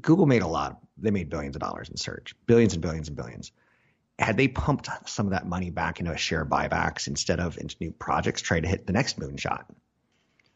Google 0.00 0.26
made 0.26 0.42
a 0.42 0.46
lot, 0.46 0.80
they 0.96 1.10
made 1.10 1.28
billions 1.28 1.56
of 1.56 1.60
dollars 1.60 1.88
in 1.90 1.96
search, 1.96 2.34
billions 2.46 2.72
and 2.72 2.80
billions 2.80 3.08
and 3.08 3.16
billions 3.16 3.52
had 4.22 4.36
they 4.36 4.48
pumped 4.48 4.88
some 5.06 5.26
of 5.26 5.32
that 5.32 5.46
money 5.46 5.70
back 5.70 6.00
into 6.00 6.12
a 6.12 6.16
share 6.16 6.44
buybacks 6.44 7.08
instead 7.08 7.40
of 7.40 7.58
into 7.58 7.76
new 7.80 7.90
projects, 7.90 8.42
trying 8.42 8.62
to 8.62 8.68
hit 8.68 8.86
the 8.86 8.92
next 8.92 9.18
moonshot, 9.18 9.64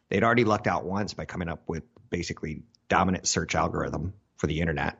they'd 0.08 0.24
already 0.24 0.44
lucked 0.44 0.66
out 0.66 0.84
once 0.84 1.14
by 1.14 1.24
coming 1.24 1.48
up 1.48 1.62
with 1.66 1.82
basically 2.10 2.62
dominant 2.88 3.26
search 3.26 3.54
algorithm 3.54 4.14
for 4.36 4.46
the 4.46 4.60
internet. 4.60 4.96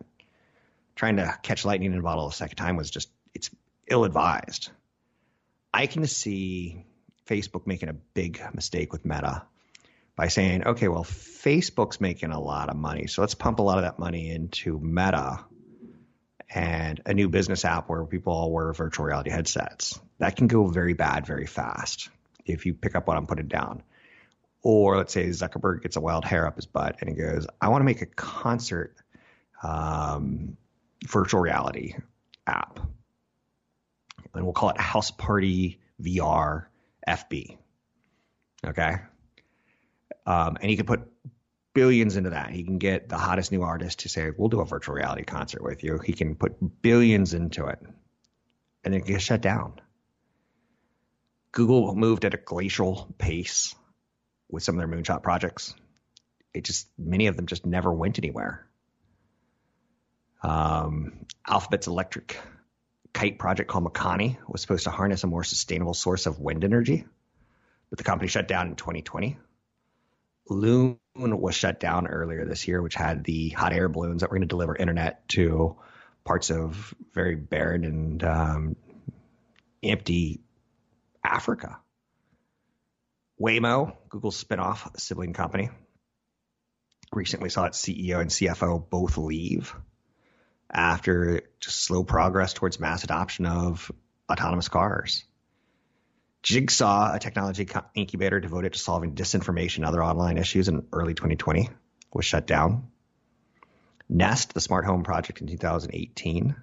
Trying 0.95 1.17
to 1.17 1.39
catch 1.43 1.65
lightning 1.65 1.93
in 1.93 1.99
a 1.99 2.03
bottle 2.03 2.29
a 2.29 2.33
second 2.33 2.57
time 2.57 2.77
was 2.77 2.91
just 2.91 3.11
it's 3.35 3.51
ill 3.87 4.05
advised. 4.05 4.71
I 5.73 5.87
can 5.87 6.07
see 6.07 6.85
Facebook 7.29 7.67
making 7.67 7.91
a 7.91 7.93
big 7.93 8.41
mistake 8.55 8.93
with 8.93 9.05
Meta 9.05 9.43
by 10.17 10.29
saying, 10.29 10.67
okay, 10.67 10.89
well, 10.89 11.05
Facebook's 11.05 12.01
making 12.01 12.31
a 12.31 12.41
lot 12.41 12.71
of 12.71 12.77
money, 12.77 13.07
so 13.07 13.21
let's 13.21 13.35
pump 13.35 13.59
a 13.59 13.63
lot 13.63 13.77
of 13.77 13.85
that 13.85 13.99
money 13.99 14.31
into 14.31 14.81
Meta 14.81 15.45
and 16.55 17.01
a 17.07 17.15
new 17.15 17.29
business 17.29 17.65
app 17.65 17.89
where 17.89 18.05
people 18.05 18.33
all 18.33 18.53
wear 18.53 18.73
virtual 18.73 19.07
reality 19.07 19.31
headsets. 19.31 19.99
That 20.19 20.37
can 20.37 20.47
go 20.47 20.67
very 20.69 20.95
bad 20.95 21.27
very 21.27 21.47
fast 21.47 22.09
if 22.45 22.67
you 22.67 22.75
pick 22.75 22.95
up 22.95 23.07
what 23.07 23.17
I'm 23.17 23.27
putting 23.27 23.49
down. 23.49 23.83
Or 24.63 24.97
let's 24.97 25.13
say 25.13 25.29
Zuckerberg 25.29 25.83
gets 25.83 25.97
a 25.97 26.01
wild 26.01 26.25
hair 26.25 26.47
up 26.47 26.57
his 26.57 26.67
butt 26.67 26.97
and 27.01 27.11
he 27.11 27.17
goes, 27.17 27.47
I 27.61 27.69
want 27.69 27.83
to 27.83 27.85
make 27.85 28.03
a 28.03 28.07
concert 28.07 28.95
um, 29.63 30.57
virtual 31.05 31.41
reality 31.41 31.95
app. 32.47 32.81
And 34.35 34.45
we'll 34.45 34.53
call 34.53 34.71
it 34.71 34.81
House 34.81 35.11
Party 35.11 35.81
VR 36.01 36.67
FB. 37.09 37.57
Okay. 38.67 38.97
Um, 40.27 40.57
and 40.61 40.71
he 40.71 40.77
can 40.77 40.87
put 40.87 41.09
billions 41.77 42.17
into 42.17 42.31
that. 42.31 42.51
He 42.51 42.65
can 42.65 42.79
get 42.79 43.11
the 43.11 43.19
hottest 43.19 43.53
new 43.53 43.63
artist 43.63 44.01
to 44.01 44.09
say, 44.09 44.31
"We'll 44.31 44.49
do 44.49 44.61
a 44.61 44.65
virtual 44.65 44.95
reality 44.95 45.25
concert 45.25 45.63
with 45.63 45.85
you." 45.85 45.99
He 45.99 46.15
can 46.15 46.35
put 46.35 46.81
billions 46.81 47.35
into 47.35 47.67
it, 47.67 47.79
and 48.83 48.95
it 48.95 49.05
gets 49.05 49.23
shut 49.23 49.43
down. 49.43 49.79
Google 51.53 51.95
moved 51.95 52.25
at 52.25 52.33
a 52.33 52.39
glacial 52.39 53.15
pace 53.19 53.75
with 54.49 54.63
some 54.63 54.79
of 54.79 54.79
their 54.79 54.89
moonshot 54.89 55.23
projects. 55.23 55.75
It 56.55 56.65
just 56.65 56.89
many 56.99 57.27
of 57.27 57.37
them 57.37 57.45
just 57.45 57.67
never 57.67 57.93
went 57.93 58.19
anywhere. 58.19 58.67
Um, 60.43 61.27
Alphabet's 61.47 61.89
electric 61.89 62.39
kite 63.13 63.39
project 63.39 63.69
called 63.69 63.85
Makani 63.85 64.39
was 64.49 64.63
supposed 64.63 64.85
to 64.85 64.91
harness 64.91 65.25
a 65.25 65.27
more 65.27 65.45
sustainable 65.45 65.95
source 65.95 66.25
of 66.25 66.41
wind 66.41 66.65
energy, 66.65 67.05
but 67.91 67.99
the 67.99 68.05
company 68.05 68.29
shut 68.29 68.49
down 68.49 68.69
in 68.69 68.77
2020. 68.77 69.37
Loon 70.49 70.99
was 71.15 71.55
shut 71.55 71.81
down 71.81 72.07
earlier 72.07 72.45
this 72.45 72.69
year, 72.69 72.81
which 72.83 72.95
had 72.95 73.25
the 73.25 73.51
hot 73.51 73.73
air 73.73 73.89
balloons 73.89 74.21
that 74.21 74.31
were 74.31 74.37
going 74.37 74.49
to 74.49 74.53
deliver 74.53 74.77
internet 74.77 75.29
to 75.31 75.77
parts 76.25 76.51
of 76.51 76.95
very 77.13 77.37
barren 77.37 77.85
and 77.85 78.25
um, 78.25 78.77
empty 79.83 80.41
Africa. 81.25 81.79
Waymo, 83.41 83.97
Google's 84.09 84.43
spinoff 84.43 84.99
sibling 84.99 85.33
company, 85.33 85.71
recently 87.13 87.51
saw 87.51 87.65
its 87.67 87.81
CEO 87.81 88.21
and 88.21 88.31
CFO 88.31 88.89
both 88.89 89.17
leave 89.19 89.75
after 90.73 91.43
just 91.61 91.83
slow 91.83 92.03
progress 92.05 92.53
towards 92.53 92.81
mass 92.81 93.05
adoption 93.05 93.47
of 93.47 93.91
autonomous 94.31 94.69
cars. 94.69 95.25
Jigsaw, 96.47 97.13
a 97.13 97.19
technology 97.19 97.67
incubator 97.97 98.39
devoted 98.39 98.75
to 98.75 98.79
solving 98.79 99.17
disinformation 99.17 99.79
and 99.79 99.87
other 99.87 100.03
online 100.03 100.39
issues 100.39 100.69
in 100.69 100.87
early 100.93 101.13
2020, 101.13 101.69
was 102.15 102.25
shut 102.25 102.47
down. 102.47 102.87
Nest, 104.09 104.55
the 104.55 104.61
smart 104.61 104.85
home 104.85 105.03
project 105.03 105.41
in 105.41 105.49
2018. 105.49 106.55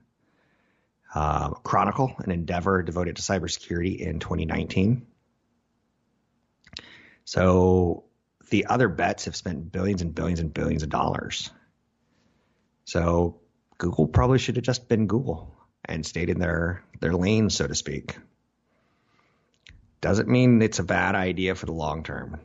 Uh, 1.13 1.49
Chronicle, 1.49 2.15
an 2.19 2.31
endeavor 2.31 2.81
devoted 2.81 3.17
to 3.17 3.21
cybersecurity 3.21 3.97
in 3.97 4.19
2019. 4.19 5.05
So 7.25 8.05
the 8.51 8.67
other 8.67 8.87
bets 8.87 9.25
have 9.25 9.35
spent 9.35 9.69
billions 9.69 10.01
and 10.01 10.15
billions 10.15 10.39
and 10.39 10.53
billions 10.53 10.83
of 10.83 10.89
dollars. 10.89 11.49
So 12.85 13.41
Google 13.79 14.07
probably 14.07 14.39
should 14.39 14.55
have 14.55 14.63
just 14.63 14.87
been 14.87 15.07
Google 15.07 15.53
and 15.83 16.05
stayed 16.05 16.29
in 16.29 16.39
their 16.39 16.85
their 17.01 17.13
lane, 17.13 17.49
so 17.49 17.67
to 17.67 17.75
speak. 17.75 18.15
Doesn't 20.03 20.27
mean 20.27 20.61
it's 20.61 20.79
a 20.79 20.83
bad 20.83 21.15
idea 21.15 21.55
for 21.55 21.65
the 21.65 21.71
long 21.71 22.03
term. 22.03 22.37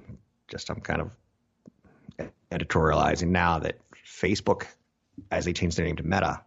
Just 0.46 0.70
I'm 0.70 0.80
kind 0.80 1.00
of 1.00 2.30
editorializing 2.52 3.30
now 3.30 3.58
that 3.58 3.80
Facebook, 4.06 4.66
as 5.32 5.44
they 5.44 5.52
change 5.52 5.74
their 5.74 5.84
name 5.84 5.96
to 5.96 6.04
Meta, 6.04 6.40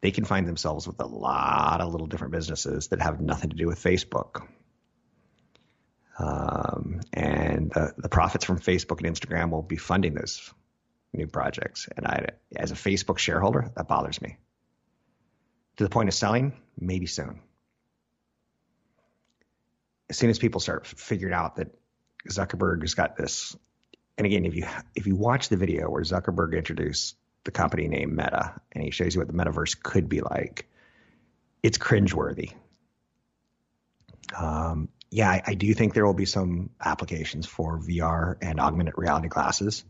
they 0.00 0.10
can 0.10 0.24
find 0.24 0.48
themselves 0.48 0.88
with 0.88 0.98
a 0.98 1.06
lot 1.06 1.80
of 1.80 1.92
little 1.92 2.08
different 2.08 2.32
businesses 2.32 2.88
that 2.88 3.00
have 3.00 3.20
nothing 3.20 3.50
to 3.50 3.56
do 3.56 3.68
with 3.68 3.80
Facebook. 3.80 4.44
Um, 6.18 7.02
and 7.12 7.70
the, 7.70 7.94
the 7.96 8.08
profits 8.08 8.44
from 8.44 8.58
Facebook 8.58 8.98
and 8.98 9.16
Instagram 9.16 9.50
will 9.50 9.62
be 9.62 9.76
funding 9.76 10.14
those 10.14 10.52
new 11.12 11.28
projects. 11.28 11.88
And 11.96 12.04
I, 12.04 12.30
as 12.56 12.72
a 12.72 12.74
Facebook 12.74 13.18
shareholder, 13.18 13.70
that 13.76 13.86
bothers 13.86 14.20
me. 14.20 14.38
To 15.76 15.84
the 15.84 15.90
point 15.90 16.08
of 16.08 16.14
selling, 16.14 16.52
maybe 16.76 17.06
soon 17.06 17.42
as 20.12 20.18
soon 20.18 20.28
as 20.28 20.38
people 20.38 20.60
start 20.60 20.86
figuring 20.86 21.32
out 21.32 21.56
that 21.56 21.68
Zuckerberg 22.28 22.82
has 22.82 22.92
got 22.92 23.16
this, 23.16 23.56
and 24.18 24.26
again, 24.26 24.44
if 24.44 24.54
you 24.54 24.66
if 24.94 25.06
you 25.06 25.16
watch 25.16 25.48
the 25.48 25.56
video 25.56 25.88
where 25.88 26.02
Zuckerberg 26.02 26.54
introduced 26.54 27.16
the 27.44 27.50
company 27.50 27.88
name 27.88 28.14
Meta 28.14 28.60
and 28.72 28.84
he 28.84 28.90
shows 28.90 29.14
you 29.14 29.22
what 29.22 29.28
the 29.28 29.32
metaverse 29.32 29.82
could 29.82 30.10
be 30.10 30.20
like, 30.20 30.68
it's 31.62 31.78
cringeworthy. 31.78 32.52
Um, 34.38 34.90
yeah, 35.10 35.30
I, 35.30 35.42
I 35.46 35.54
do 35.54 35.72
think 35.72 35.94
there 35.94 36.04
will 36.04 36.12
be 36.12 36.26
some 36.26 36.68
applications 36.78 37.46
for 37.46 37.78
VR 37.78 38.36
and 38.42 38.60
augmented 38.60 38.98
reality 38.98 39.28
glasses, 39.28 39.82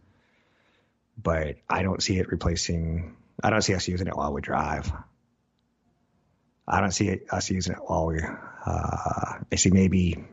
but 1.20 1.56
I 1.68 1.82
don't 1.82 2.00
see 2.00 2.16
it 2.20 2.30
replacing. 2.30 3.16
I 3.42 3.50
don't 3.50 3.62
see 3.62 3.74
us 3.74 3.88
using 3.88 4.06
it 4.06 4.16
while 4.16 4.32
we 4.32 4.40
drive. 4.40 4.92
I 6.68 6.80
don't 6.80 6.92
see 6.92 7.08
it, 7.08 7.26
us 7.32 7.50
using 7.50 7.72
it 7.72 7.80
while 7.84 8.06
we. 8.06 8.20
Uh, 8.64 9.38
I 9.50 9.56
see 9.56 9.70
maybe 9.70 10.24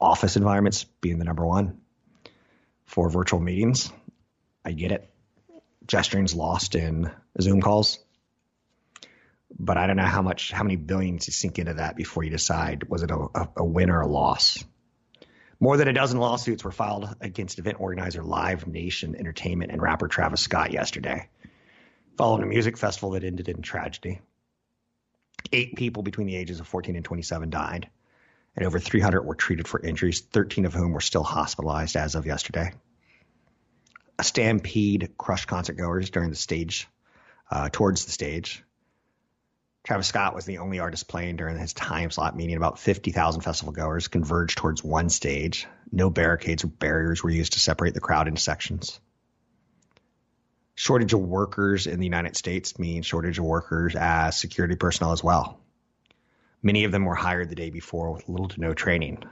office 0.00 0.36
environments 0.36 0.84
being 1.00 1.18
the 1.18 1.24
number 1.24 1.46
one 1.46 1.80
for 2.86 3.08
virtual 3.08 3.40
meetings. 3.40 3.92
I 4.64 4.72
get 4.72 4.92
it, 4.92 5.10
gesturings 5.86 6.34
lost 6.34 6.74
in 6.74 7.10
Zoom 7.40 7.60
calls. 7.60 7.98
But 9.58 9.76
I 9.76 9.86
don't 9.86 9.96
know 9.96 10.04
how 10.04 10.22
much, 10.22 10.52
how 10.52 10.62
many 10.62 10.76
billions 10.76 11.26
you 11.26 11.32
sink 11.32 11.58
into 11.58 11.74
that 11.74 11.96
before 11.96 12.22
you 12.22 12.30
decide 12.30 12.84
was 12.84 13.02
it 13.02 13.10
a, 13.10 13.16
a, 13.34 13.48
a 13.58 13.64
win 13.64 13.90
or 13.90 14.00
a 14.00 14.06
loss. 14.06 14.64
More 15.58 15.76
than 15.76 15.88
a 15.88 15.92
dozen 15.92 16.18
lawsuits 16.18 16.64
were 16.64 16.72
filed 16.72 17.14
against 17.20 17.58
event 17.58 17.80
organizer 17.80 18.22
Live 18.22 18.66
Nation 18.66 19.14
Entertainment 19.14 19.70
and 19.70 19.82
rapper 19.82 20.08
Travis 20.08 20.40
Scott 20.40 20.72
yesterday, 20.72 21.28
following 22.16 22.42
a 22.42 22.46
music 22.46 22.78
festival 22.78 23.10
that 23.10 23.24
ended 23.24 23.48
in 23.48 23.60
tragedy. 23.60 24.20
Eight 25.52 25.76
people 25.76 26.02
between 26.02 26.26
the 26.26 26.36
ages 26.36 26.60
of 26.60 26.68
14 26.68 26.96
and 26.96 27.04
27 27.04 27.50
died, 27.50 27.88
and 28.56 28.66
over 28.66 28.78
300 28.78 29.22
were 29.22 29.34
treated 29.34 29.66
for 29.66 29.80
injuries, 29.80 30.20
13 30.20 30.66
of 30.66 30.74
whom 30.74 30.92
were 30.92 31.00
still 31.00 31.22
hospitalized 31.22 31.96
as 31.96 32.14
of 32.14 32.26
yesterday. 32.26 32.72
A 34.18 34.24
stampede 34.24 35.12
crushed 35.16 35.48
concertgoers 35.48 36.10
during 36.10 36.30
the 36.30 36.36
stage, 36.36 36.88
uh, 37.50 37.68
towards 37.72 38.04
the 38.04 38.12
stage. 38.12 38.62
Travis 39.82 40.08
Scott 40.08 40.34
was 40.34 40.44
the 40.44 40.58
only 40.58 40.78
artist 40.78 41.08
playing 41.08 41.36
during 41.36 41.56
his 41.56 41.72
time 41.72 42.10
slot, 42.10 42.36
meaning 42.36 42.56
about 42.56 42.78
50,000 42.78 43.40
festival 43.40 43.72
goers 43.72 44.08
converged 44.08 44.58
towards 44.58 44.84
one 44.84 45.08
stage. 45.08 45.66
No 45.90 46.10
barricades 46.10 46.64
or 46.64 46.68
barriers 46.68 47.22
were 47.22 47.30
used 47.30 47.54
to 47.54 47.60
separate 47.60 47.94
the 47.94 48.00
crowd 48.00 48.28
into 48.28 48.42
sections. 48.42 49.00
Shortage 50.82 51.12
of 51.12 51.20
workers 51.20 51.86
in 51.86 52.00
the 52.00 52.06
United 52.06 52.38
States 52.38 52.78
means 52.78 53.04
shortage 53.04 53.38
of 53.38 53.44
workers 53.44 53.94
as 53.94 54.38
security 54.38 54.76
personnel 54.76 55.12
as 55.12 55.22
well. 55.22 55.60
Many 56.62 56.84
of 56.84 56.90
them 56.90 57.04
were 57.04 57.14
hired 57.14 57.50
the 57.50 57.54
day 57.54 57.68
before 57.68 58.10
with 58.12 58.26
little 58.30 58.48
to 58.48 58.60
no 58.62 58.72
training. 58.72 59.22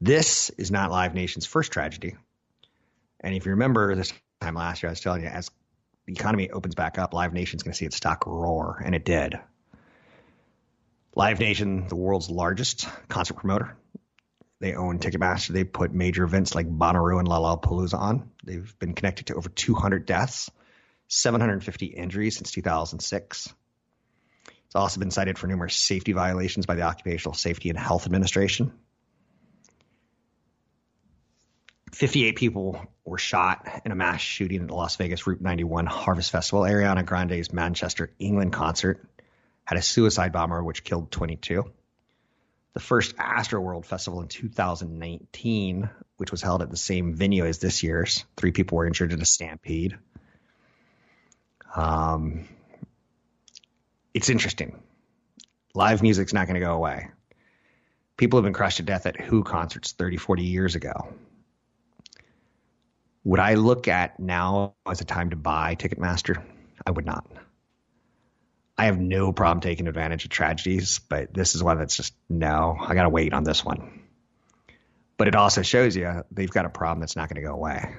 This 0.00 0.50
is 0.58 0.72
not 0.72 0.90
Live 0.90 1.14
Nation's 1.14 1.46
first 1.46 1.70
tragedy. 1.70 2.16
And 3.20 3.32
if 3.36 3.46
you 3.46 3.52
remember 3.52 3.94
this 3.94 4.12
time 4.40 4.56
last 4.56 4.82
year, 4.82 4.90
I 4.90 4.90
was 4.90 5.00
telling 5.00 5.22
you, 5.22 5.28
as 5.28 5.52
the 6.06 6.14
economy 6.14 6.50
opens 6.50 6.74
back 6.74 6.98
up, 6.98 7.14
Live 7.14 7.32
Nation's 7.32 7.62
going 7.62 7.72
to 7.72 7.78
see 7.78 7.86
its 7.86 7.94
stock 7.94 8.26
roar, 8.26 8.82
and 8.84 8.96
it 8.96 9.04
did. 9.04 9.38
Live 11.14 11.38
Nation, 11.38 11.86
the 11.86 11.94
world's 11.94 12.28
largest 12.28 12.88
concert 13.08 13.34
promoter, 13.34 13.76
they 14.60 14.74
own 14.74 14.98
Ticketmaster. 14.98 15.48
They 15.48 15.64
put 15.64 15.92
major 15.92 16.24
events 16.24 16.54
like 16.54 16.66
Bonnaroo 16.66 17.18
and 17.18 17.28
Lollapalooza 17.28 17.94
on. 17.98 18.30
They've 18.44 18.74
been 18.78 18.94
connected 18.94 19.28
to 19.28 19.34
over 19.34 19.48
200 19.48 20.04
deaths, 20.04 20.50
750 21.08 21.86
injuries 21.86 22.36
since 22.36 22.50
2006. 22.50 23.54
It's 24.66 24.74
also 24.74 25.00
been 25.00 25.10
cited 25.10 25.38
for 25.38 25.46
numerous 25.46 25.76
safety 25.76 26.12
violations 26.12 26.66
by 26.66 26.74
the 26.74 26.82
Occupational 26.82 27.34
Safety 27.34 27.70
and 27.70 27.78
Health 27.78 28.04
Administration. 28.04 28.72
58 31.92 32.36
people 32.36 32.86
were 33.04 33.16
shot 33.16 33.66
in 33.84 33.92
a 33.92 33.94
mass 33.94 34.20
shooting 34.20 34.60
at 34.60 34.68
the 34.68 34.74
Las 34.74 34.96
Vegas 34.96 35.26
Route 35.26 35.40
91 35.40 35.86
Harvest 35.86 36.30
Festival. 36.30 36.62
Ariana 36.62 37.04
Grande's 37.04 37.52
Manchester, 37.52 38.12
England 38.18 38.52
concert 38.52 39.08
had 39.64 39.78
a 39.78 39.82
suicide 39.82 40.32
bomber 40.32 40.62
which 40.62 40.84
killed 40.84 41.10
22. 41.10 41.64
The 42.78 42.84
first 42.84 43.16
Astroworld 43.16 43.86
Festival 43.86 44.22
in 44.22 44.28
2019, 44.28 45.90
which 46.16 46.30
was 46.30 46.40
held 46.42 46.62
at 46.62 46.70
the 46.70 46.76
same 46.76 47.12
venue 47.12 47.44
as 47.44 47.58
this 47.58 47.82
year's, 47.82 48.24
three 48.36 48.52
people 48.52 48.78
were 48.78 48.86
injured 48.86 49.12
in 49.12 49.20
a 49.20 49.26
stampede. 49.26 49.98
Um, 51.74 52.48
it's 54.14 54.30
interesting. 54.30 54.80
Live 55.74 56.02
music's 56.02 56.32
not 56.32 56.46
going 56.46 56.54
to 56.54 56.64
go 56.64 56.72
away. 56.74 57.08
People 58.16 58.38
have 58.38 58.44
been 58.44 58.52
crushed 58.52 58.76
to 58.76 58.84
death 58.84 59.06
at 59.06 59.20
Who 59.20 59.42
concerts 59.42 59.90
30, 59.90 60.16
40 60.16 60.44
years 60.44 60.76
ago 60.76 61.12
would 63.24 63.40
I 63.40 63.54
look 63.54 63.88
at 63.88 64.20
now 64.20 64.76
as 64.86 65.00
a 65.00 65.04
time 65.04 65.30
to 65.30 65.36
buy 65.36 65.74
Ticketmaster? 65.74 66.44
I 66.86 66.92
would 66.92 67.06
not. 67.06 67.26
I 68.78 68.84
have 68.84 68.98
no 69.00 69.32
problem 69.32 69.60
taking 69.60 69.88
advantage 69.88 70.24
of 70.24 70.30
tragedies, 70.30 71.00
but 71.00 71.34
this 71.34 71.56
is 71.56 71.62
one 71.64 71.78
that's 71.78 71.96
just 71.96 72.14
no, 72.28 72.76
I 72.80 72.94
got 72.94 73.02
to 73.02 73.08
wait 73.08 73.32
on 73.32 73.42
this 73.42 73.64
one. 73.64 74.04
But 75.16 75.26
it 75.26 75.34
also 75.34 75.62
shows 75.62 75.96
you 75.96 76.22
they've 76.30 76.50
got 76.50 76.64
a 76.64 76.70
problem 76.70 77.00
that's 77.00 77.16
not 77.16 77.28
going 77.28 77.42
to 77.42 77.48
go 77.48 77.54
away. 77.54 77.96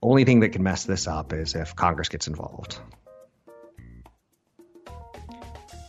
Only 0.00 0.24
thing 0.24 0.40
that 0.40 0.50
can 0.50 0.62
mess 0.62 0.84
this 0.84 1.08
up 1.08 1.32
is 1.32 1.56
if 1.56 1.74
Congress 1.74 2.08
gets 2.08 2.28
involved. 2.28 2.78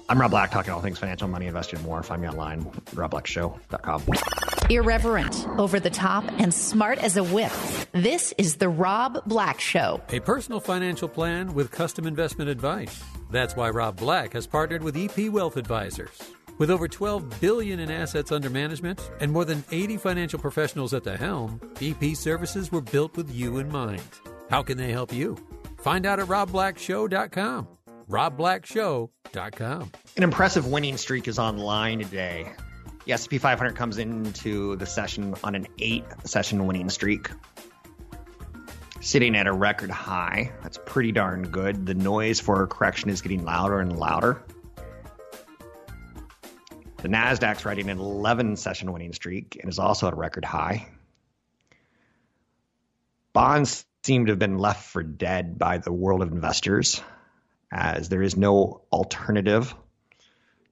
I'm 0.10 0.20
Rob 0.20 0.32
Black, 0.32 0.50
talking 0.50 0.74
all 0.74 0.82
things 0.82 0.98
financial, 0.98 1.28
money, 1.28 1.46
invested, 1.46 1.84
more. 1.84 2.02
Find 2.02 2.24
me 2.24 2.28
online, 2.28 2.64
robblackshow.com. 2.96 4.49
Irreverent, 4.70 5.48
over 5.58 5.80
the 5.80 5.90
top, 5.90 6.24
and 6.38 6.54
smart 6.54 7.00
as 7.00 7.18
a 7.18 7.24
whip. 7.24 7.52
This 7.92 8.36
is 8.38 8.58
The 8.58 8.70
Rob 8.70 9.24
Black 9.26 9.60
Show. 9.60 10.00
A 10.10 10.20
personal 10.20 10.60
financial 10.60 11.08
plan 11.08 11.56
with 11.56 11.72
custom 11.72 12.06
investment 12.06 12.52
advice. 12.52 13.04
That's 13.32 13.56
why 13.56 13.72
Rob 13.72 13.98
Black 13.98 14.34
has 14.34 14.46
partnered 14.46 14.84
with 14.84 14.96
EP 14.96 15.30
Wealth 15.32 15.58
Advisors. 15.58 16.12
With 16.60 16.70
over 16.70 16.88
12 16.88 17.42
billion 17.42 17.80
in 17.80 17.90
assets 17.90 18.32
under 18.32 18.50
management 18.50 19.10
and 19.20 19.32
more 19.32 19.44
than 19.46 19.64
80 19.72 19.98
financial 19.98 20.38
professionals 20.38 20.94
at 20.94 21.04
the 21.04 21.18
helm, 21.18 21.60
EP 21.82 22.16
services 22.16 22.72
were 22.72 22.82
built 22.82 23.18
with 23.18 23.34
you 23.34 23.58
in 23.58 23.72
mind. 23.72 24.04
How 24.52 24.62
can 24.62 24.78
they 24.78 24.92
help 24.92 25.12
you? 25.12 25.36
Find 25.80 26.06
out 26.06 26.20
at 26.20 26.28
robblackshow.com. 26.28 27.68
robblackshow.com. 28.08 29.92
An 30.18 30.24
impressive 30.24 30.68
winning 30.68 30.98
streak 30.98 31.28
is 31.28 31.40
online 31.40 32.00
today. 32.00 32.52
The 33.10 33.14
S&P 33.14 33.40
500 33.40 33.76
comes 33.76 33.98
into 33.98 34.76
the 34.76 34.86
session 34.86 35.34
on 35.44 35.56
an 35.56 35.66
eight 35.80 36.06
session 36.26 36.68
winning 36.68 36.92
streak, 36.92 37.32
sitting 39.02 39.36
at 39.36 39.48
a 39.48 39.52
record 39.52 39.90
high. 39.90 40.52
That's 40.62 40.78
pretty 40.86 41.12
darn 41.12 41.50
good. 41.50 41.88
The 41.88 41.96
noise 41.96 42.40
for 42.40 42.62
a 42.62 42.68
correction 42.68 43.10
is 43.10 43.24
getting 43.24 43.44
louder 43.44 43.80
and 43.80 43.98
louder. 43.98 44.44
The 46.98 47.08
Nasdaq's 47.08 47.66
riding 47.66 47.90
an 47.90 47.98
11 47.98 48.58
session 48.58 48.94
winning 48.94 49.14
streak 49.14 49.58
and 49.60 49.72
is 49.72 49.80
also 49.80 50.06
at 50.06 50.14
a 50.14 50.16
record 50.16 50.46
high. 50.46 50.88
Bonds 53.34 53.88
seem 54.04 54.28
to 54.28 54.34
have 54.34 54.40
been 54.40 54.60
left 54.60 54.86
for 54.86 55.02
dead 55.02 55.58
by 55.58 55.80
the 55.80 55.92
world 55.92 56.22
of 56.22 56.32
investors, 56.32 57.02
as 57.72 58.08
there 58.10 58.22
is 58.22 58.38
no 58.38 58.84
alternative 58.92 59.74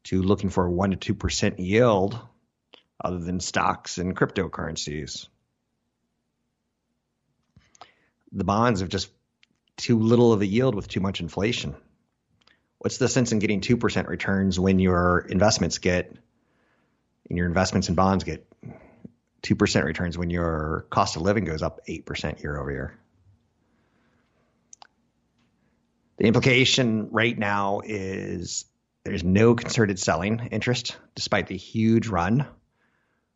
to 0.08 0.22
looking 0.22 0.50
for 0.50 0.66
a 0.66 0.72
1% 0.72 1.02
to 1.02 1.14
2% 1.16 1.56
yield 1.60 2.18
other 3.04 3.20
than 3.20 3.42
stocks 3.42 3.98
and 3.98 4.16
cryptocurrencies. 4.16 5.28
The 8.32 8.46
bonds 8.46 8.80
have 8.80 8.88
just 8.88 9.12
too 9.76 10.00
little 10.00 10.32
of 10.32 10.42
a 10.42 10.46
yield 10.46 10.76
with 10.76 10.88
too 10.88 11.02
much 11.02 11.20
inflation. 11.20 11.76
What's 12.78 12.98
the 12.98 13.10
sense 13.10 13.34
in 13.34 13.40
getting 13.40 13.60
2% 13.60 14.08
returns 14.08 14.58
when 14.58 14.80
your 14.80 15.20
investments 15.20 15.78
get, 15.78 16.10
and 17.28 17.38
your 17.38 17.48
investments 17.48 17.90
in 17.90 17.96
bonds 17.96 18.24
get 18.24 18.48
2% 19.44 19.84
returns 19.84 20.18
when 20.18 20.30
your 20.30 20.86
cost 20.90 21.18
of 21.18 21.22
living 21.22 21.44
goes 21.44 21.62
up 21.62 21.86
8% 21.86 22.42
year 22.42 22.58
over 22.58 22.72
year? 22.72 22.98
The 26.16 26.28
implication 26.28 27.10
right 27.12 27.38
now 27.38 27.82
is 27.84 28.64
there's 29.08 29.24
no 29.24 29.56
concerted 29.56 29.98
selling 30.00 30.50
interest 30.52 30.98
despite 31.16 31.48
the 31.48 31.56
huge 31.56 32.08
run. 32.08 32.46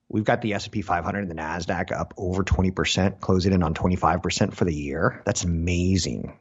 We've 0.09 0.25
got 0.25 0.41
the 0.41 0.53
S&P 0.55 0.81
500 0.81 1.19
and 1.19 1.31
the 1.31 1.35
Nasdaq 1.35 1.93
up 1.97 2.13
over 2.17 2.43
20%, 2.43 3.21
closing 3.21 3.53
in 3.53 3.63
on 3.63 3.73
25% 3.73 4.53
for 4.53 4.65
the 4.65 4.75
year. 4.75 5.21
That's 5.25 5.45
amazing. 5.45 6.37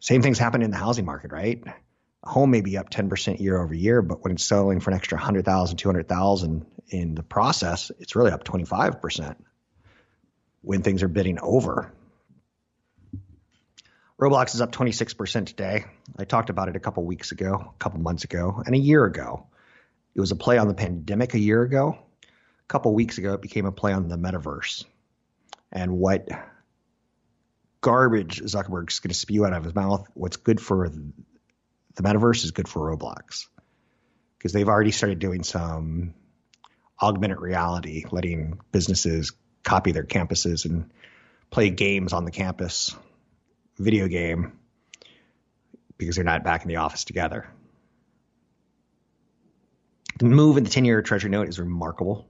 Same 0.00 0.22
things 0.22 0.40
happen 0.40 0.62
in 0.62 0.72
the 0.72 0.76
housing 0.76 1.04
market, 1.04 1.30
right? 1.30 1.62
A 2.24 2.28
home 2.28 2.50
may 2.50 2.62
be 2.62 2.76
up 2.76 2.90
10% 2.90 3.38
year 3.38 3.56
over 3.56 3.72
year, 3.72 4.02
but 4.02 4.24
when 4.24 4.32
it's 4.32 4.44
selling 4.44 4.80
for 4.80 4.90
an 4.90 4.96
extra 4.96 5.16
100,000, 5.16 5.76
200,000 5.76 6.66
in 6.88 7.14
the 7.14 7.22
process, 7.22 7.92
it's 8.00 8.16
really 8.16 8.32
up 8.32 8.42
25% 8.42 9.36
when 10.62 10.82
things 10.82 11.04
are 11.04 11.08
bidding 11.08 11.38
over. 11.40 11.92
Roblox 14.20 14.54
is 14.54 14.62
up 14.62 14.72
26% 14.72 15.46
today. 15.46 15.84
I 16.18 16.24
talked 16.24 16.48
about 16.48 16.68
it 16.68 16.76
a 16.76 16.80
couple 16.80 17.04
weeks 17.04 17.32
ago, 17.32 17.72
a 17.74 17.78
couple 17.78 18.00
months 18.00 18.24
ago, 18.24 18.62
and 18.64 18.74
a 18.74 18.78
year 18.78 19.04
ago. 19.04 19.46
It 20.14 20.20
was 20.20 20.30
a 20.30 20.36
play 20.36 20.56
on 20.56 20.68
the 20.68 20.74
pandemic 20.74 21.34
a 21.34 21.38
year 21.38 21.62
ago. 21.62 21.98
A 22.22 22.66
couple 22.66 22.94
weeks 22.94 23.18
ago, 23.18 23.34
it 23.34 23.42
became 23.42 23.66
a 23.66 23.72
play 23.72 23.92
on 23.92 24.08
the 24.08 24.16
metaverse 24.16 24.86
and 25.70 25.98
what 25.98 26.28
garbage 27.82 28.40
Zuckerberg's 28.40 29.00
going 29.00 29.10
to 29.10 29.14
spew 29.14 29.44
out 29.44 29.52
of 29.52 29.64
his 29.64 29.74
mouth. 29.74 30.08
What's 30.14 30.38
good 30.38 30.60
for 30.62 30.88
the 30.88 32.02
metaverse 32.02 32.42
is 32.44 32.52
good 32.52 32.68
for 32.68 32.96
Roblox 32.96 33.48
because 34.38 34.54
they've 34.54 34.68
already 34.68 34.92
started 34.92 35.18
doing 35.18 35.42
some 35.42 36.14
augmented 37.00 37.40
reality, 37.40 38.04
letting 38.10 38.60
businesses 38.72 39.32
copy 39.62 39.92
their 39.92 40.04
campuses 40.04 40.64
and 40.64 40.90
play 41.50 41.68
games 41.68 42.14
on 42.14 42.24
the 42.24 42.30
campus, 42.30 42.96
video 43.78 44.08
game, 44.08 44.58
because 45.98 46.16
they're 46.16 46.24
not 46.24 46.44
back 46.44 46.62
in 46.62 46.68
the 46.68 46.76
office 46.76 47.04
together. 47.04 47.46
The 50.18 50.26
move 50.26 50.56
in 50.56 50.64
the 50.64 50.70
10 50.70 50.84
year 50.84 51.02
Treasury 51.02 51.30
note 51.30 51.48
is 51.48 51.58
remarkable. 51.58 52.26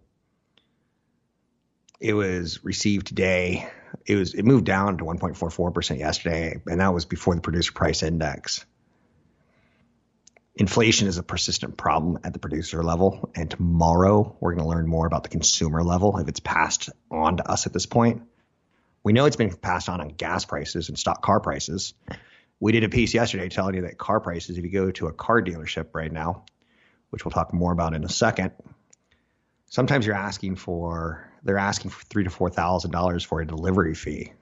it 2.01 2.13
was 2.13 2.65
received 2.65 3.07
today. 3.07 3.69
It 4.05 4.17
was 4.17 4.35
it 4.35 4.45
moved 4.45 4.65
down 4.65 4.99
to 4.99 5.05
1.44 5.05 5.75
percent 5.75 6.01
yesterday, 6.01 6.61
and 6.67 6.81
that 6.81 6.93
was 6.93 7.05
before 7.05 7.35
the 7.35 7.41
producer 7.41 7.73
price 7.73 8.03
index. 8.03 8.65
Inflation 10.59 11.07
is 11.07 11.19
a 11.19 11.23
persistent 11.23 11.77
problem 11.77 12.19
at 12.25 12.33
the 12.33 12.39
producer 12.39 12.83
level, 12.83 13.31
and 13.35 13.51
tomorrow 13.51 14.37
we're 14.41 14.55
going 14.55 14.65
to 14.65 14.69
learn 14.69 14.87
more 14.89 15.07
about 15.07 15.23
the 15.23 15.29
consumer 15.29 15.83
level 15.83 16.17
if 16.19 16.29
it's 16.29 16.41
passed 16.41 16.89
on 17.11 17.37
to 17.37 17.51
us 17.51 17.67
at 17.67 17.73
this 17.75 17.87
point. 17.87 18.23
We 19.07 19.13
know 19.13 19.27
it's 19.27 19.37
been 19.37 19.55
passed 19.55 19.89
on 19.89 20.01
on 20.01 20.09
gas 20.09 20.45
prices 20.45 20.89
and 20.89 20.99
stock 20.99 21.23
car 21.23 21.39
prices. 21.39 21.95
We 22.59 22.73
did 22.73 22.83
a 22.83 22.89
piece 22.89 23.15
yesterday 23.15 23.49
telling 23.49 23.77
you 23.77 23.83
that 23.83 23.99
car 23.99 24.19
prices, 24.19 24.59
if 24.59 24.65
you 24.65 24.71
go 24.73 24.91
to 24.91 25.07
a 25.07 25.13
car 25.13 25.41
dealership 25.41 25.91
right 25.93 26.11
now, 26.11 26.45
which 27.11 27.25
we'll 27.25 27.31
talk 27.31 27.55
more 27.55 27.71
about 27.71 27.95
in 27.95 28.03
a 28.03 28.09
second, 28.09 28.51
sometimes 29.67 30.07
you're 30.07 30.17
asking 30.17 30.57
for 30.57 31.31
they're 31.45 31.57
asking 31.57 31.93
for 31.93 32.05
three 32.07 32.25
to 32.25 32.31
four 32.31 32.51
thousand 32.51 32.91
dollars 32.91 33.23
for 33.23 33.41
a 33.41 33.47
delivery 33.47 33.95
fee. 33.95 34.33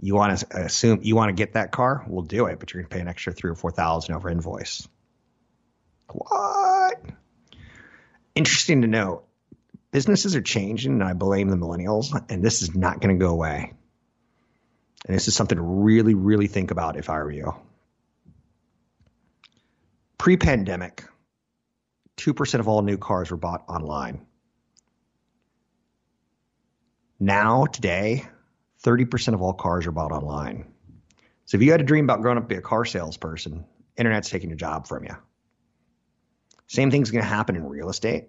You 0.00 0.14
want 0.14 0.38
to 0.38 0.56
assume 0.56 1.00
you 1.02 1.14
want 1.14 1.28
to 1.28 1.34
get 1.34 1.52
that 1.52 1.70
car, 1.70 2.02
we'll 2.08 2.24
do 2.24 2.46
it, 2.46 2.58
but 2.58 2.72
you're 2.72 2.82
to 2.82 2.88
pay 2.88 3.00
an 3.00 3.08
extra 3.08 3.34
three 3.34 3.50
or 3.50 3.56
four 3.56 3.72
thousand 3.72 4.14
over 4.14 4.30
invoice. 4.30 4.88
What? 6.08 6.98
Interesting 8.34 8.80
to 8.80 8.88
know. 8.88 9.25
Businesses 9.96 10.36
are 10.36 10.42
changing, 10.42 10.92
and 10.92 11.02
I 11.02 11.14
blame 11.14 11.48
the 11.48 11.56
millennials, 11.56 12.12
and 12.28 12.44
this 12.44 12.60
is 12.60 12.74
not 12.74 13.00
going 13.00 13.18
to 13.18 13.24
go 13.24 13.30
away. 13.30 13.72
And 15.06 15.16
this 15.16 15.26
is 15.26 15.34
something 15.34 15.56
to 15.56 15.64
really, 15.64 16.12
really 16.12 16.48
think 16.48 16.70
about 16.70 16.98
if 16.98 17.08
I 17.08 17.16
were 17.16 17.30
you. 17.30 17.54
Pre 20.18 20.36
pandemic, 20.36 21.02
2% 22.18 22.60
of 22.60 22.68
all 22.68 22.82
new 22.82 22.98
cars 22.98 23.30
were 23.30 23.38
bought 23.38 23.64
online. 23.70 24.26
Now, 27.18 27.64
today, 27.64 28.26
30% 28.84 29.32
of 29.32 29.40
all 29.40 29.54
cars 29.54 29.86
are 29.86 29.92
bought 29.92 30.12
online. 30.12 30.74
So 31.46 31.56
if 31.56 31.62
you 31.62 31.70
had 31.70 31.80
a 31.80 31.84
dream 31.84 32.04
about 32.04 32.20
growing 32.20 32.36
up 32.36 32.44
to 32.44 32.48
be 32.48 32.56
a 32.56 32.60
car 32.60 32.84
salesperson, 32.84 33.64
internet's 33.96 34.28
taking 34.28 34.50
your 34.50 34.58
job 34.58 34.88
from 34.88 35.04
you. 35.04 35.16
Same 36.66 36.90
thing's 36.90 37.10
going 37.10 37.24
to 37.24 37.28
happen 37.30 37.56
in 37.56 37.64
real 37.64 37.88
estate. 37.88 38.28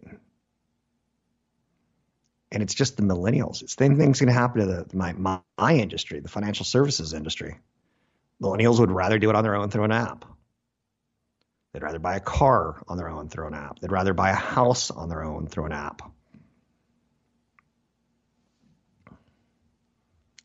And 2.51 2.63
it's 2.63 2.73
just 2.73 2.95
the 2.95 3.03
millennials. 3.03 3.61
It's 3.61 3.75
the 3.75 3.83
same 3.83 3.97
thing's 3.97 4.19
going 4.19 4.27
to 4.27 4.33
happen 4.33 4.61
to 4.61 4.67
the, 4.67 4.97
my, 4.97 5.13
my, 5.13 5.39
my 5.57 5.73
industry, 5.73 6.19
the 6.21 6.29
financial 6.29 6.65
services 6.65 7.13
industry. 7.13 7.59
Millennials 8.41 8.79
would 8.79 8.91
rather 8.91 9.19
do 9.19 9.29
it 9.29 9.35
on 9.35 9.43
their 9.43 9.55
own 9.55 9.69
through 9.69 9.83
an 9.83 9.91
app. 9.91 10.25
They'd 11.73 11.83
rather 11.83 11.99
buy 11.99 12.15
a 12.15 12.21
car 12.21 12.81
on 12.87 12.97
their 12.97 13.09
own 13.09 13.29
through 13.29 13.47
an 13.47 13.53
app. 13.53 13.79
They'd 13.79 13.91
rather 13.91 14.13
buy 14.13 14.29
a 14.29 14.35
house 14.35 14.91
on 14.91 15.09
their 15.09 15.23
own 15.23 15.47
through 15.47 15.65
an 15.65 15.73
app. 15.73 16.01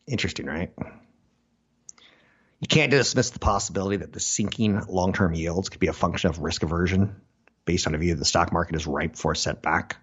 Interesting, 0.07 0.47
right? 0.47 0.73
You 2.61 2.69
can't 2.69 2.91
dismiss 2.91 3.31
the 3.31 3.39
possibility 3.39 3.97
that 3.97 4.13
the 4.13 4.21
sinking 4.21 4.81
long 4.89 5.13
term 5.13 5.35
yields 5.35 5.69
could 5.69 5.81
be 5.81 5.87
a 5.87 5.93
function 5.93 6.31
of 6.31 6.39
risk 6.41 6.63
aversion 6.63 7.21
based 7.65 7.87
on 7.87 7.95
a 7.95 7.99
view 7.99 8.15
that 8.15 8.19
the 8.19 8.25
stock 8.25 8.53
market 8.53 8.77
is 8.77 8.87
ripe 8.87 9.17
for 9.17 9.33
a 9.33 9.37
setback. 9.37 9.97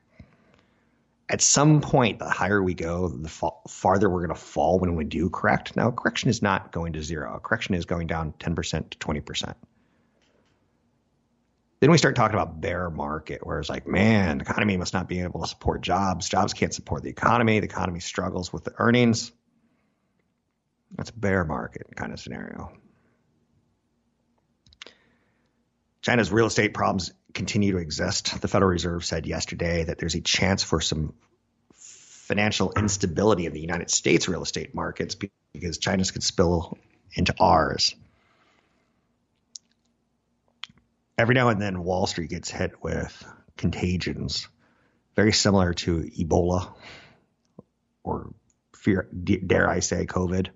At 1.29 1.41
some 1.41 1.79
point, 1.79 2.17
the 2.17 2.29
higher 2.29 2.61
we 2.61 2.73
go, 2.73 3.07
the 3.07 3.29
fa- 3.29 3.51
farther 3.67 4.09
we're 4.09 4.25
going 4.25 4.35
to 4.35 4.41
fall 4.41 4.79
when 4.79 4.95
we 4.95 5.03
do 5.05 5.29
correct. 5.29 5.75
Now, 5.75 5.91
correction 5.91 6.29
is 6.29 6.41
not 6.41 6.71
going 6.71 6.93
to 6.93 7.03
zero. 7.03 7.35
A 7.35 7.39
correction 7.39 7.75
is 7.75 7.85
going 7.85 8.07
down 8.07 8.33
10% 8.39 8.89
to 8.89 8.97
20%. 8.97 9.53
Then 11.81 11.91
we 11.91 11.97
start 11.99 12.15
talking 12.15 12.33
about 12.33 12.59
bear 12.59 12.89
market, 12.89 13.45
where 13.45 13.59
it's 13.59 13.69
like, 13.69 13.87
man, 13.87 14.39
the 14.39 14.43
economy 14.43 14.75
must 14.75 14.93
not 14.93 15.07
be 15.07 15.21
able 15.21 15.41
to 15.41 15.47
support 15.47 15.81
jobs. 15.81 16.27
Jobs 16.27 16.53
can't 16.53 16.73
support 16.73 17.03
the 17.03 17.09
economy. 17.09 17.59
The 17.59 17.67
economy 17.67 17.99
struggles 17.99 18.51
with 18.51 18.63
the 18.63 18.73
earnings. 18.79 19.31
That's 20.97 21.11
a 21.11 21.13
bear 21.13 21.45
market 21.45 21.87
kind 21.95 22.11
of 22.11 22.19
scenario. 22.19 22.73
China's 26.01 26.31
real 26.31 26.47
estate 26.47 26.73
problems 26.73 27.11
continue 27.33 27.73
to 27.73 27.77
exist. 27.77 28.41
The 28.41 28.47
Federal 28.47 28.71
Reserve 28.71 29.05
said 29.05 29.25
yesterday 29.25 29.83
that 29.83 29.97
there's 29.97 30.15
a 30.15 30.21
chance 30.21 30.63
for 30.63 30.81
some 30.81 31.13
financial 31.73 32.71
instability 32.75 33.45
in 33.45 33.53
the 33.53 33.59
United 33.59 33.89
States 33.89 34.27
real 34.27 34.43
estate 34.43 34.75
markets 34.75 35.15
because 35.53 35.77
China's 35.79 36.11
could 36.11 36.23
spill 36.23 36.77
into 37.13 37.33
ours. 37.39 37.95
Every 41.17 41.35
now 41.35 41.49
and 41.49 41.61
then, 41.61 41.83
Wall 41.83 42.07
Street 42.07 42.29
gets 42.29 42.49
hit 42.49 42.81
with 42.81 43.25
contagions, 43.57 44.47
very 45.15 45.33
similar 45.33 45.73
to 45.73 46.09
Ebola 46.17 46.71
or 48.03 48.33
fear, 48.73 49.09
dare 49.11 49.69
I 49.69 49.79
say, 49.79 50.05
COVID. 50.05 50.49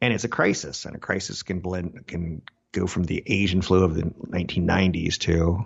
And 0.00 0.14
it's 0.14 0.24
a 0.24 0.28
crisis, 0.28 0.84
and 0.84 0.94
a 0.94 1.00
crisis 1.00 1.42
can 1.42 1.58
blend 1.58 2.06
can 2.06 2.42
go 2.78 2.86
from 2.86 3.04
the 3.04 3.22
Asian 3.26 3.62
flu 3.62 3.84
of 3.84 3.94
the 3.94 4.02
1990s 4.02 5.18
to 5.18 5.64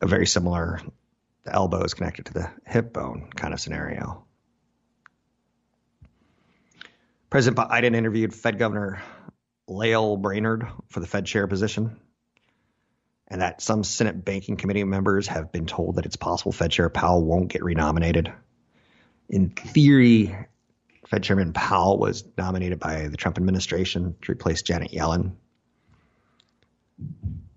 a 0.00 0.06
very 0.06 0.26
similar 0.26 0.80
the 1.44 1.52
elbow 1.52 1.82
is 1.82 1.94
connected 1.94 2.26
to 2.26 2.32
the 2.32 2.50
hip 2.66 2.92
bone 2.92 3.28
kind 3.34 3.52
of 3.52 3.60
scenario. 3.60 4.24
President 7.30 7.68
Biden 7.68 7.96
interviewed 7.96 8.34
Fed 8.34 8.58
Governor 8.58 9.02
Lael 9.66 10.16
Brainard 10.16 10.68
for 10.88 11.00
the 11.00 11.06
Fed 11.06 11.26
chair 11.26 11.46
position, 11.46 11.98
and 13.26 13.40
that 13.40 13.60
some 13.60 13.82
Senate 13.82 14.24
Banking 14.24 14.56
Committee 14.56 14.84
members 14.84 15.26
have 15.26 15.50
been 15.50 15.66
told 15.66 15.96
that 15.96 16.06
it's 16.06 16.16
possible 16.16 16.52
Fed 16.52 16.70
Chair 16.70 16.90
Powell 16.90 17.24
won't 17.24 17.48
get 17.48 17.64
renominated. 17.64 18.32
In 19.28 19.50
theory, 19.50 20.36
Fed 21.08 21.22
Chairman 21.22 21.52
Powell 21.52 21.98
was 21.98 22.24
nominated 22.38 22.78
by 22.78 23.08
the 23.08 23.16
Trump 23.16 23.36
administration 23.36 24.14
to 24.22 24.32
replace 24.32 24.62
Janet 24.62 24.92
Yellen. 24.92 25.32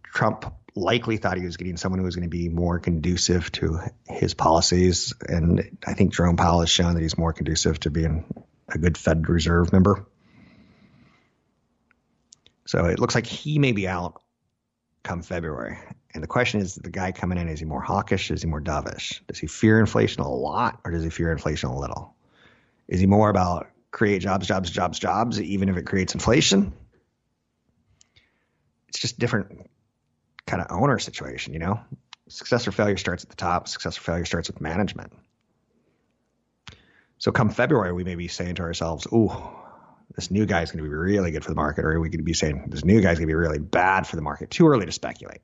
Trump 0.04 0.54
likely 0.76 1.18
thought 1.18 1.38
he 1.38 1.46
was 1.46 1.58
getting 1.58 1.78
someone 1.78 2.00
who 2.00 2.06
was 2.06 2.16
going 2.16 2.30
to 2.30 2.30
be 2.30 2.50
more 2.50 2.80
conducive 2.80 3.52
to 3.54 3.80
his 4.08 4.34
policies. 4.34 5.14
And 5.28 5.78
I 5.86 5.94
think 5.94 6.14
Jerome 6.14 6.38
Powell 6.38 6.60
has 6.62 6.70
shown 6.70 6.96
that 6.96 7.02
he's 7.02 7.18
more 7.18 7.34
conducive 7.34 7.80
to 7.82 7.90
being 7.90 8.26
a 8.68 8.78
good 8.78 8.98
Fed 8.98 9.30
Reserve 9.30 9.72
member. 9.72 10.06
So 12.66 12.86
it 12.86 13.00
looks 13.00 13.16
like 13.16 13.28
he 13.28 13.60
may 13.60 13.72
be 13.72 13.88
out 13.88 14.22
come 15.04 15.22
February. 15.22 15.78
And 16.14 16.24
the 16.24 16.28
question 16.28 16.62
is 16.62 16.76
the 16.76 16.90
guy 16.90 17.12
coming 17.12 17.38
in, 17.38 17.48
is 17.48 17.60
he 17.60 17.66
more 17.66 17.82
hawkish? 17.82 18.32
Is 18.32 18.42
he 18.42 18.48
more 18.48 18.62
dovish? 18.62 19.22
Does 19.28 19.38
he 19.38 19.48
fear 19.48 19.80
inflation 19.80 20.24
a 20.24 20.30
lot 20.30 20.80
or 20.84 20.92
does 20.92 21.04
he 21.04 21.10
fear 21.10 21.32
inflation 21.32 21.70
a 21.70 21.78
little? 21.78 22.15
Is 22.88 23.00
he 23.00 23.08
more 23.08 23.30
about 23.30 23.68
create 23.92 24.22
jobs, 24.22 24.48
jobs, 24.48 24.70
jobs, 24.70 25.00
jobs, 25.00 25.42
even 25.42 25.70
if 25.70 25.78
it 25.78 25.86
creates 25.86 26.14
inflation? 26.14 26.74
It's 28.88 29.00
just 29.00 29.20
different 29.20 29.70
kind 30.46 30.62
of 30.62 30.68
owner 30.70 31.00
situation, 31.00 31.54
you 31.54 31.60
know? 31.60 31.80
Success 32.28 32.68
or 32.68 32.72
failure 32.72 32.98
starts 32.98 33.24
at 33.24 33.30
the 33.30 33.36
top, 33.36 33.68
success 33.68 33.98
or 33.98 34.02
failure 34.02 34.26
starts 34.26 34.50
with 34.50 34.62
management. 34.62 35.14
So 37.18 37.32
come 37.32 37.50
February, 37.50 37.94
we 37.94 38.04
may 38.04 38.16
be 38.16 38.28
saying 38.28 38.56
to 38.56 38.64
ourselves, 38.64 39.08
ooh, 39.14 39.32
this 40.16 40.32
new 40.32 40.46
guy 40.46 40.62
is 40.62 40.72
going 40.72 40.84
to 40.84 40.90
be 40.90 40.96
really 40.96 41.32
good 41.32 41.44
for 41.44 41.52
the 41.52 41.56
market, 41.56 41.86
or 41.86 41.94
are 41.94 42.00
we 42.00 42.10
could 42.10 42.24
be 42.24 42.34
saying 42.34 42.66
this 42.68 42.86
new 42.86 43.02
guy 43.02 43.12
is 43.12 43.20
going 43.20 43.28
to 43.28 43.32
be 43.32 43.36
really 43.36 43.60
bad 43.60 44.06
for 44.06 44.16
the 44.16 44.22
market. 44.22 44.50
Too 44.50 44.68
early 44.68 44.86
to 44.86 44.92
speculate. 44.92 45.42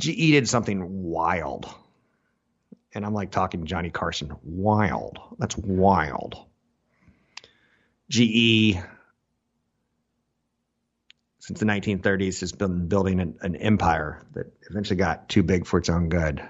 GE 0.00 0.32
did 0.32 0.48
something 0.48 1.04
wild 1.04 1.68
and 2.94 3.04
I'm 3.04 3.14
like 3.14 3.30
talking 3.30 3.66
Johnny 3.66 3.90
Carson, 3.90 4.32
wild. 4.42 5.18
That's 5.38 5.56
wild. 5.56 6.36
GE, 8.08 8.76
since 11.40 11.60
the 11.60 11.66
1930s, 11.66 12.40
has 12.40 12.52
been 12.52 12.88
building 12.88 13.20
an, 13.20 13.38
an 13.40 13.56
empire 13.56 14.22
that 14.34 14.46
eventually 14.70 14.96
got 14.96 15.28
too 15.28 15.42
big 15.42 15.66
for 15.66 15.78
its 15.78 15.88
own 15.88 16.08
good. 16.08 16.42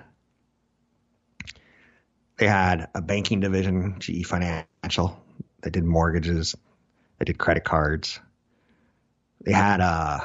They 2.36 2.46
had 2.46 2.88
a 2.94 3.00
banking 3.00 3.40
division, 3.40 3.96
GE 3.98 4.26
Financial, 4.26 5.18
They 5.62 5.70
did 5.70 5.84
mortgages, 5.84 6.54
they 7.18 7.24
did 7.24 7.38
credit 7.38 7.64
cards. 7.64 8.20
They 9.40 9.52
had 9.52 9.80
uh, 9.80 10.20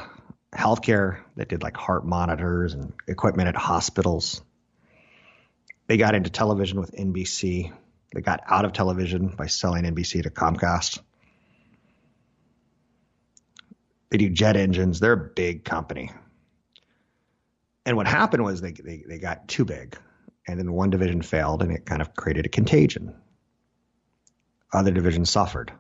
healthcare 0.54 1.20
that 1.38 1.48
did 1.48 1.64
like 1.64 1.78
heart 1.78 2.06
monitors 2.06 2.74
and 2.74 2.94
equipment 3.08 3.48
at 3.48 3.56
hospitals. 3.56 4.42
They 5.88 5.98
got 5.98 6.16
into 6.16 6.30
television 6.30 6.80
with 6.80 6.92
NBC. 6.92 7.72
They 8.14 8.22
got 8.22 8.42
out 8.48 8.66
of 8.66 8.74
television 8.74 9.28
by 9.28 9.48
selling 9.48 9.84
NBC 9.84 10.24
to 10.24 10.30
Comcast. 10.30 11.00
They 14.10 14.18
do 14.18 14.30
jet 14.30 14.58
engines. 14.58 15.00
They're 15.00 15.14
a 15.14 15.30
big 15.36 15.64
company. 15.64 16.12
And 17.86 17.98
what 17.98 18.08
happened 18.08 18.44
was 18.44 18.62
they, 18.62 18.74
they, 18.74 19.04
they 19.08 19.18
got 19.18 19.48
too 19.48 19.66
big. 19.66 19.98
And 20.48 20.60
then 20.60 20.72
one 20.72 20.90
division 20.90 21.22
failed 21.22 21.62
and 21.62 21.72
it 21.72 21.86
kind 21.86 22.02
of 22.02 22.14
created 22.16 22.46
a 22.46 22.50
contagion. 22.50 23.16
Other 24.74 24.92
divisions 24.92 25.30
suffered. 25.30 25.72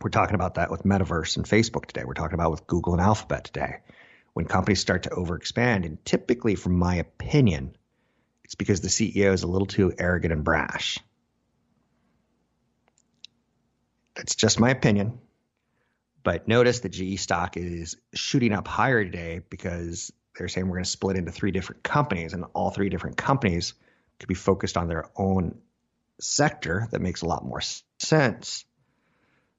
We're 0.00 0.10
talking 0.10 0.34
about 0.34 0.54
that 0.54 0.70
with 0.70 0.84
Metaverse 0.84 1.36
and 1.36 1.46
Facebook 1.46 1.86
today. 1.86 2.04
We're 2.04 2.14
talking 2.14 2.34
about 2.34 2.50
with 2.50 2.66
Google 2.66 2.92
and 2.92 3.02
Alphabet 3.02 3.44
today. 3.44 3.78
When 4.32 4.46
companies 4.46 4.80
start 4.80 5.04
to 5.04 5.10
overexpand, 5.10 5.84
and 5.84 6.04
typically, 6.04 6.54
from 6.54 6.78
my 6.78 6.96
opinion, 6.96 7.76
It's 8.48 8.54
because 8.54 8.80
the 8.80 8.88
CEO 8.88 9.34
is 9.34 9.42
a 9.42 9.46
little 9.46 9.66
too 9.66 9.92
arrogant 9.98 10.32
and 10.32 10.42
brash. 10.42 10.98
That's 14.16 14.34
just 14.34 14.58
my 14.58 14.70
opinion. 14.70 15.18
But 16.22 16.48
notice 16.48 16.80
the 16.80 16.88
GE 16.88 17.20
stock 17.20 17.58
is 17.58 17.98
shooting 18.14 18.54
up 18.54 18.66
higher 18.66 19.04
today 19.04 19.42
because 19.50 20.10
they're 20.34 20.48
saying 20.48 20.66
we're 20.66 20.76
going 20.76 20.84
to 20.84 20.90
split 20.90 21.18
into 21.18 21.30
three 21.30 21.50
different 21.50 21.82
companies, 21.82 22.32
and 22.32 22.46
all 22.54 22.70
three 22.70 22.88
different 22.88 23.18
companies 23.18 23.74
could 24.18 24.28
be 24.28 24.34
focused 24.34 24.78
on 24.78 24.88
their 24.88 25.10
own 25.14 25.58
sector 26.18 26.88
that 26.90 27.02
makes 27.02 27.20
a 27.20 27.26
lot 27.26 27.44
more 27.44 27.60
sense. 27.98 28.64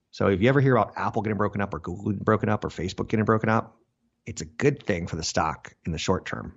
So 0.10 0.30
if 0.30 0.41
you 0.41 0.49
ever 0.49 0.62
hear 0.62 0.75
about 0.75 0.93
Apple 0.95 1.21
getting 1.21 1.38
broken 1.38 1.62
up 1.62 1.75
or 1.75 1.80
Google 1.80 2.06
getting 2.06 2.23
broken 2.23 2.49
up 2.49 2.65
or 2.65 2.69
Facebook 2.69 3.08
getting 3.08 3.25
broken 3.25 3.49
up, 3.49 3.78
it's 4.25 4.41
a 4.41 4.45
good 4.45 4.82
thing 4.82 5.06
for 5.06 5.15
the 5.15 5.23
stock 5.23 5.75
in 5.86 5.91
the 5.91 5.99
short 5.99 6.25
term. 6.25 6.56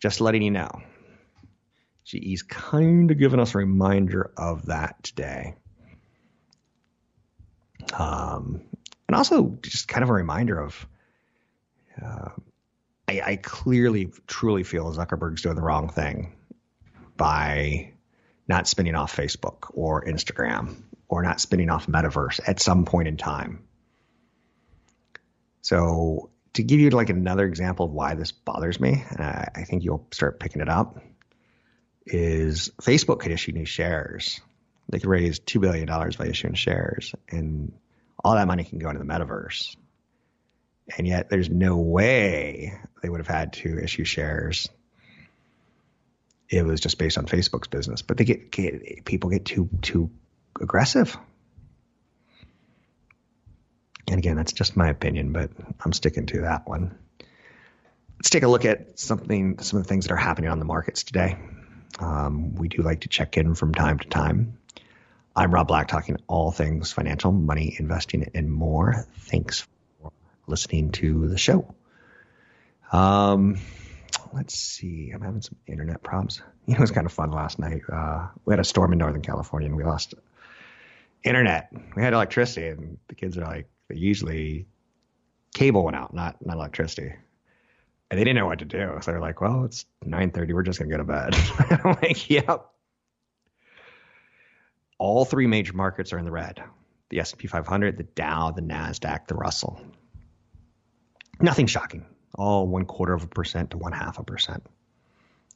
Just 0.00 0.20
letting 0.20 0.42
you 0.42 0.50
know. 0.50 0.82
GE's 2.04 2.42
kind 2.42 3.10
of 3.10 3.18
giving 3.18 3.40
us 3.40 3.54
a 3.54 3.58
reminder 3.58 4.30
of 4.36 4.66
that 4.66 5.02
today. 5.02 5.54
Um, 7.92 8.62
and 9.08 9.16
also 9.16 9.58
just 9.62 9.88
kind 9.88 10.02
of 10.02 10.10
a 10.10 10.14
reminder 10.14 10.60
of 10.60 10.86
uh, 12.02 12.30
I, 13.06 13.20
I, 13.24 13.36
clearly, 13.36 14.12
truly 14.26 14.64
feel 14.64 14.92
Zuckerberg's 14.92 15.42
doing 15.42 15.54
the 15.54 15.62
wrong 15.62 15.88
thing 15.88 16.34
by 17.16 17.92
not 18.48 18.66
spinning 18.66 18.94
off 18.94 19.16
Facebook 19.16 19.70
or 19.72 20.04
Instagram 20.04 20.82
or 21.08 21.22
not 21.22 21.40
spinning 21.40 21.70
off 21.70 21.86
Metaverse 21.86 22.40
at 22.46 22.60
some 22.60 22.84
point 22.84 23.08
in 23.08 23.16
time. 23.16 23.64
So, 25.62 26.30
to 26.54 26.62
give 26.62 26.80
you 26.80 26.90
like 26.90 27.10
another 27.10 27.44
example 27.44 27.86
of 27.86 27.92
why 27.92 28.14
this 28.14 28.32
bothers 28.32 28.80
me, 28.80 29.04
I, 29.18 29.64
think 29.64 29.84
you'll 29.84 30.06
start 30.12 30.40
picking 30.40 30.62
it 30.62 30.68
up, 30.68 31.00
is 32.06 32.70
Facebook 32.80 33.20
could 33.20 33.32
issue 33.32 33.52
new 33.52 33.64
shares. 33.64 34.40
They 34.88 35.00
could 35.00 35.08
raise 35.08 35.40
$2 35.40 35.60
billion 35.60 35.86
by 35.86 36.26
issuing 36.26 36.54
shares, 36.54 37.14
and 37.28 37.72
all 38.22 38.34
that 38.34 38.46
money 38.46 38.64
can 38.64 38.78
go 38.78 38.88
into 38.88 39.00
the 39.00 39.04
metaverse. 39.04 39.76
And 40.96 41.06
yet, 41.06 41.30
there's 41.30 41.48
no 41.48 41.78
way 41.78 42.78
they 43.02 43.08
would 43.08 43.20
have 43.20 43.26
had 43.26 43.54
to 43.54 43.78
issue 43.82 44.04
shares. 44.04 44.68
It 46.50 46.64
was 46.64 46.80
just 46.80 46.98
based 46.98 47.16
on 47.16 47.24
Facebook's 47.24 47.68
business, 47.68 48.02
but 48.02 48.18
they 48.18 48.24
get, 48.24 48.50
get 48.50 49.04
people 49.06 49.30
get 49.30 49.46
too 49.46 49.70
too 49.80 50.10
aggressive. 50.60 51.16
And 54.08 54.18
again, 54.18 54.36
that's 54.36 54.52
just 54.52 54.76
my 54.76 54.88
opinion, 54.88 55.32
but 55.32 55.50
I'm 55.84 55.92
sticking 55.92 56.26
to 56.26 56.42
that 56.42 56.68
one. 56.68 56.98
Let's 58.18 58.30
take 58.30 58.42
a 58.42 58.48
look 58.48 58.64
at 58.64 58.98
something, 58.98 59.58
some 59.58 59.78
of 59.78 59.84
the 59.84 59.88
things 59.88 60.06
that 60.06 60.12
are 60.12 60.16
happening 60.16 60.50
on 60.50 60.58
the 60.58 60.64
markets 60.64 61.04
today. 61.04 61.36
Um, 61.98 62.54
we 62.54 62.68
do 62.68 62.82
like 62.82 63.00
to 63.00 63.08
check 63.08 63.36
in 63.36 63.54
from 63.54 63.74
time 63.74 63.98
to 63.98 64.08
time. 64.08 64.58
I'm 65.36 65.52
Rob 65.52 65.68
Black, 65.68 65.88
talking 65.88 66.16
all 66.28 66.50
things 66.52 66.92
financial, 66.92 67.32
money, 67.32 67.76
investing, 67.78 68.30
and 68.34 68.52
more. 68.52 69.06
Thanks 69.16 69.66
for 70.00 70.12
listening 70.46 70.92
to 70.92 71.28
the 71.28 71.38
show. 71.38 71.74
Um, 72.92 73.58
let's 74.32 74.54
see. 74.54 75.10
I'm 75.12 75.22
having 75.22 75.42
some 75.42 75.56
internet 75.66 76.02
problems. 76.02 76.42
It 76.66 76.78
was 76.78 76.92
kind 76.92 77.04
of 77.04 77.12
fun 77.12 77.30
last 77.30 77.58
night. 77.58 77.82
Uh, 77.92 78.28
we 78.46 78.52
had 78.52 78.58
a 78.58 78.64
storm 78.64 78.92
in 78.94 78.98
Northern 78.98 79.20
California, 79.20 79.68
and 79.68 79.76
we 79.76 79.84
lost 79.84 80.14
internet. 81.22 81.70
We 81.94 82.02
had 82.02 82.14
electricity, 82.14 82.68
and 82.68 82.96
the 83.08 83.14
kids 83.14 83.36
are 83.36 83.44
like, 83.44 83.68
they 83.94 84.00
usually 84.00 84.66
cable 85.54 85.84
went 85.84 85.96
out, 85.96 86.12
not 86.12 86.44
not 86.44 86.56
electricity. 86.56 87.14
And 88.10 88.20
they 88.20 88.24
didn't 88.24 88.36
know 88.36 88.46
what 88.46 88.58
to 88.58 88.64
do. 88.64 88.98
So 89.00 89.10
they're 89.10 89.20
like, 89.20 89.40
well, 89.40 89.64
it's 89.64 89.86
9.30. 90.04 90.52
We're 90.52 90.62
just 90.62 90.78
going 90.78 90.90
to 90.90 90.96
go 90.96 90.98
to 90.98 91.04
bed. 91.04 91.34
I'm 91.84 91.96
like, 92.02 92.28
yep. 92.28 92.66
All 94.98 95.24
three 95.24 95.46
major 95.46 95.72
markets 95.72 96.12
are 96.12 96.18
in 96.18 96.24
the 96.24 96.30
red. 96.30 96.62
The 97.08 97.20
S&P 97.20 97.48
500, 97.48 97.96
the 97.96 98.02
Dow, 98.04 98.50
the 98.50 98.60
NASDAQ, 98.60 99.26
the 99.26 99.34
Russell. 99.34 99.80
Nothing 101.40 101.66
shocking. 101.66 102.04
All 102.34 102.68
one 102.68 102.84
quarter 102.84 103.14
of 103.14 103.24
a 103.24 103.26
percent 103.26 103.70
to 103.70 103.78
one 103.78 103.92
half 103.92 104.18
a 104.18 104.22
percent. 104.22 104.64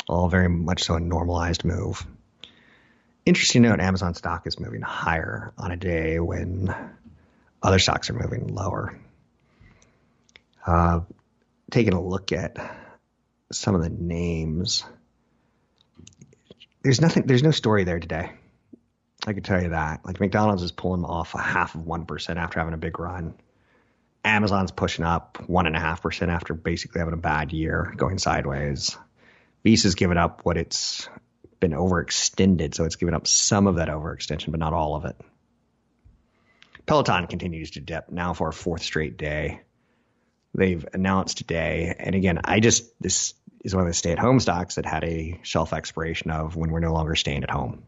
All 0.08 0.28
very 0.28 0.48
much 0.48 0.82
so 0.84 0.94
a 0.94 1.00
normalized 1.00 1.64
move. 1.64 2.04
Interesting 3.26 3.62
note, 3.62 3.78
Amazon 3.78 4.14
stock 4.14 4.46
is 4.46 4.58
moving 4.58 4.80
higher 4.80 5.52
on 5.58 5.70
a 5.70 5.76
day 5.76 6.18
when 6.18 6.74
other 7.62 7.78
stocks 7.78 8.10
are 8.10 8.14
moving 8.14 8.48
lower. 8.48 8.98
Uh, 10.66 11.00
taking 11.70 11.94
a 11.94 12.02
look 12.02 12.32
at 12.32 12.56
some 13.52 13.74
of 13.74 13.82
the 13.82 13.90
names, 13.90 14.84
there's 16.82 17.00
nothing. 17.00 17.24
There's 17.26 17.42
no 17.42 17.50
story 17.50 17.84
there 17.84 18.00
today. 18.00 18.30
I 19.26 19.32
can 19.32 19.42
tell 19.42 19.62
you 19.62 19.70
that. 19.70 20.04
Like 20.04 20.20
McDonald's 20.20 20.62
is 20.62 20.72
pulling 20.72 21.04
off 21.04 21.34
a 21.34 21.38
half 21.38 21.74
of 21.74 21.86
one 21.86 22.06
percent 22.06 22.38
after 22.38 22.60
having 22.60 22.74
a 22.74 22.78
big 22.78 22.98
run. 22.98 23.34
Amazon's 24.24 24.72
pushing 24.72 25.04
up 25.04 25.38
one 25.48 25.66
and 25.66 25.76
a 25.76 25.80
half 25.80 26.02
percent 26.02 26.30
after 26.30 26.54
basically 26.54 27.00
having 27.00 27.14
a 27.14 27.18
bad 27.18 27.52
year, 27.52 27.92
going 27.96 28.18
sideways. 28.18 28.96
Visa's 29.64 29.94
given 29.94 30.18
up 30.18 30.44
what 30.44 30.56
it's 30.56 31.08
been 31.60 31.72
overextended, 31.72 32.74
so 32.74 32.84
it's 32.84 32.96
given 32.96 33.14
up 33.14 33.26
some 33.26 33.66
of 33.66 33.76
that 33.76 33.88
overextension, 33.88 34.50
but 34.50 34.60
not 34.60 34.72
all 34.72 34.94
of 34.96 35.04
it. 35.04 35.16
Peloton 36.88 37.26
continues 37.26 37.72
to 37.72 37.80
dip 37.80 38.10
now 38.10 38.32
for 38.32 38.48
a 38.48 38.52
fourth 38.52 38.82
straight 38.82 39.18
day. 39.18 39.60
They've 40.54 40.84
announced 40.94 41.36
today, 41.36 41.94
and 41.98 42.14
again, 42.14 42.40
I 42.44 42.60
just 42.60 42.90
this 42.98 43.34
is 43.62 43.74
one 43.74 43.82
of 43.82 43.88
the 43.88 43.94
stay-at-home 43.94 44.40
stocks 44.40 44.76
that 44.76 44.86
had 44.86 45.04
a 45.04 45.38
shelf 45.42 45.74
expiration 45.74 46.30
of 46.30 46.56
when 46.56 46.70
we're 46.70 46.80
no 46.80 46.94
longer 46.94 47.14
staying 47.14 47.42
at 47.42 47.50
home. 47.50 47.82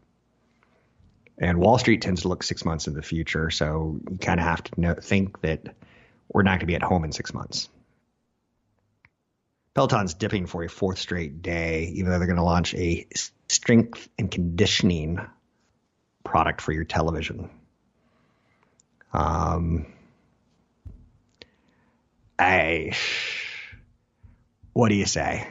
And 1.39 1.57
Wall 1.57 1.79
Street 1.79 2.03
tends 2.03 2.21
to 2.21 2.27
look 2.27 2.43
six 2.43 2.63
months 2.63 2.85
in 2.85 2.93
the 2.93 3.01
future, 3.01 3.49
so 3.49 3.99
you 4.09 4.19
kind 4.19 4.39
of 4.39 4.45
have 4.45 4.63
to 4.65 4.79
know, 4.79 4.93
think 4.93 5.41
that 5.41 5.75
we're 6.31 6.43
not 6.43 6.51
going 6.51 6.59
to 6.59 6.65
be 6.67 6.75
at 6.75 6.83
home 6.83 7.03
in 7.03 7.11
six 7.11 7.33
months. 7.33 7.69
Peloton's 9.73 10.13
dipping 10.13 10.45
for 10.45 10.63
a 10.63 10.69
fourth 10.69 10.99
straight 10.99 11.41
day, 11.41 11.91
even 11.95 12.11
though 12.11 12.19
they're 12.19 12.27
going 12.27 12.35
to 12.35 12.43
launch 12.43 12.75
a 12.75 13.07
strength 13.49 14.07
and 14.19 14.29
conditioning 14.29 15.19
product 16.23 16.61
for 16.61 16.71
your 16.71 16.83
television. 16.83 17.49
Um, 19.13 19.85
I, 22.39 22.93
what 24.73 24.89
do 24.89 24.95
you 24.95 25.05
say? 25.05 25.47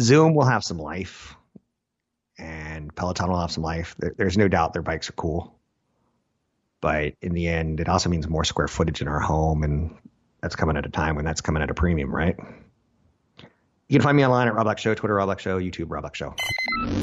Zoom 0.00 0.34
will 0.34 0.44
have 0.46 0.64
some 0.64 0.78
life 0.78 1.34
and 2.38 2.94
Peloton 2.94 3.30
will 3.30 3.40
have 3.40 3.52
some 3.52 3.62
life. 3.62 3.94
There, 3.98 4.14
there's 4.16 4.38
no 4.38 4.48
doubt 4.48 4.72
their 4.72 4.82
bikes 4.82 5.08
are 5.10 5.14
cool. 5.14 5.54
But 6.80 7.14
in 7.20 7.32
the 7.34 7.48
end, 7.48 7.80
it 7.80 7.88
also 7.88 8.08
means 8.08 8.26
more 8.26 8.44
square 8.44 8.68
footage 8.68 9.02
in 9.02 9.08
our 9.08 9.20
home, 9.20 9.62
and 9.64 9.94
that's 10.40 10.56
coming 10.56 10.78
at 10.78 10.86
a 10.86 10.90
time 10.90 11.14
when 11.14 11.26
that's 11.26 11.42
coming 11.42 11.62
at 11.62 11.70
a 11.70 11.74
premium, 11.74 12.14
right? 12.14 12.36
You 13.90 13.98
can 13.98 14.04
find 14.04 14.16
me 14.16 14.24
online 14.24 14.46
at 14.46 14.54
Rob 14.54 14.66
Black 14.66 14.78
Show, 14.78 14.94
Twitter 14.94 15.16
Rob 15.16 15.26
Black 15.26 15.40
Show, 15.40 15.58
YouTube 15.58 15.86
Rob 15.88 16.02
Black 16.02 16.14
Show. 16.14 16.32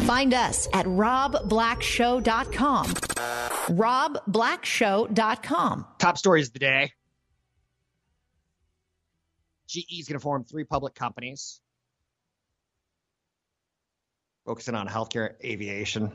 Find 0.05 0.33
us 0.33 0.69
at 0.71 0.85
robblackshow.com. 0.85 2.85
robblackshow.com. 2.85 5.85
Top 5.97 6.17
stories 6.17 6.47
of 6.47 6.53
the 6.53 6.59
day. 6.59 6.93
GE 9.67 9.99
is 9.99 10.07
going 10.07 10.17
to 10.17 10.21
form 10.21 10.45
three 10.45 10.63
public 10.63 10.95
companies 10.95 11.59
focusing 14.45 14.75
on 14.75 14.87
healthcare, 14.87 15.33
aviation. 15.43 16.13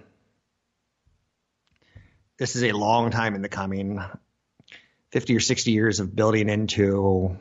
This 2.38 2.56
is 2.56 2.62
a 2.62 2.72
long 2.72 3.10
time 3.10 3.34
in 3.34 3.42
the 3.42 3.50
coming 3.50 4.00
50 5.10 5.36
or 5.36 5.40
60 5.40 5.70
years 5.70 6.00
of 6.00 6.16
building 6.16 6.48
into 6.48 7.36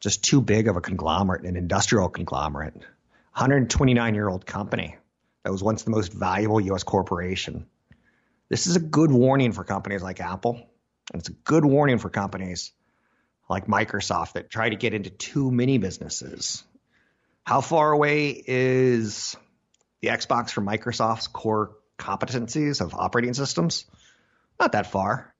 just 0.00 0.24
too 0.24 0.40
big 0.40 0.66
of 0.66 0.76
a 0.76 0.80
conglomerate, 0.80 1.44
an 1.44 1.56
industrial 1.56 2.08
conglomerate. 2.08 2.74
129 2.74 4.14
year 4.14 4.28
old 4.28 4.44
company 4.44 4.96
that 5.44 5.52
was 5.52 5.62
once 5.62 5.84
the 5.84 5.90
most 5.90 6.12
valuable 6.12 6.60
U.S. 6.60 6.82
corporation. 6.82 7.66
This 8.48 8.66
is 8.66 8.76
a 8.76 8.80
good 8.80 9.12
warning 9.12 9.52
for 9.52 9.62
companies 9.62 10.02
like 10.02 10.20
Apple, 10.20 10.54
and 11.12 11.20
it's 11.20 11.28
a 11.28 11.32
good 11.32 11.64
warning 11.64 11.98
for 11.98 12.10
companies 12.10 12.72
like 13.48 13.66
Microsoft 13.66 14.32
that 14.32 14.50
try 14.50 14.68
to 14.68 14.76
get 14.76 14.94
into 14.94 15.10
too 15.10 15.50
many 15.50 15.78
businesses. 15.78 16.64
How 17.44 17.60
far 17.60 17.92
away 17.92 18.42
is 18.46 19.36
the 20.00 20.08
Xbox 20.08 20.50
from 20.50 20.66
Microsoft's 20.66 21.28
core 21.28 21.76
competencies 21.98 22.80
of 22.80 22.94
operating 22.94 23.34
systems? 23.34 23.84
Not 24.58 24.72
that 24.72 24.90
far. 24.90 25.34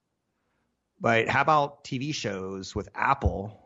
But 1.00 1.28
how 1.28 1.40
about 1.40 1.84
TV 1.84 2.14
shows 2.14 2.74
with 2.74 2.88
Apple 2.94 3.59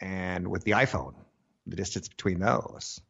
and 0.00 0.48
with 0.48 0.64
the 0.64 0.72
iPhone? 0.72 1.14
The 1.66 1.76
distance 1.76 2.08
between 2.08 2.40
those. 2.40 3.00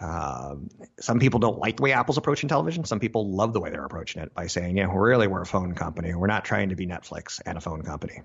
Um, 0.00 0.68
some 1.00 1.20
people 1.20 1.40
don't 1.40 1.58
like 1.58 1.76
the 1.76 1.82
way 1.82 1.92
Apple's 1.92 2.18
approaching 2.18 2.48
television. 2.48 2.84
Some 2.84 3.00
people 3.00 3.30
love 3.34 3.52
the 3.52 3.60
way 3.60 3.70
they're 3.70 3.84
approaching 3.84 4.22
it 4.22 4.34
by 4.34 4.46
saying, 4.46 4.76
yeah, 4.76 4.90
really, 4.94 5.26
we're 5.26 5.42
a 5.42 5.46
phone 5.46 5.74
company. 5.74 6.14
We're 6.14 6.26
not 6.26 6.44
trying 6.44 6.68
to 6.68 6.76
be 6.76 6.86
Netflix 6.86 7.40
and 7.44 7.56
a 7.56 7.60
phone 7.60 7.82
company. 7.82 8.22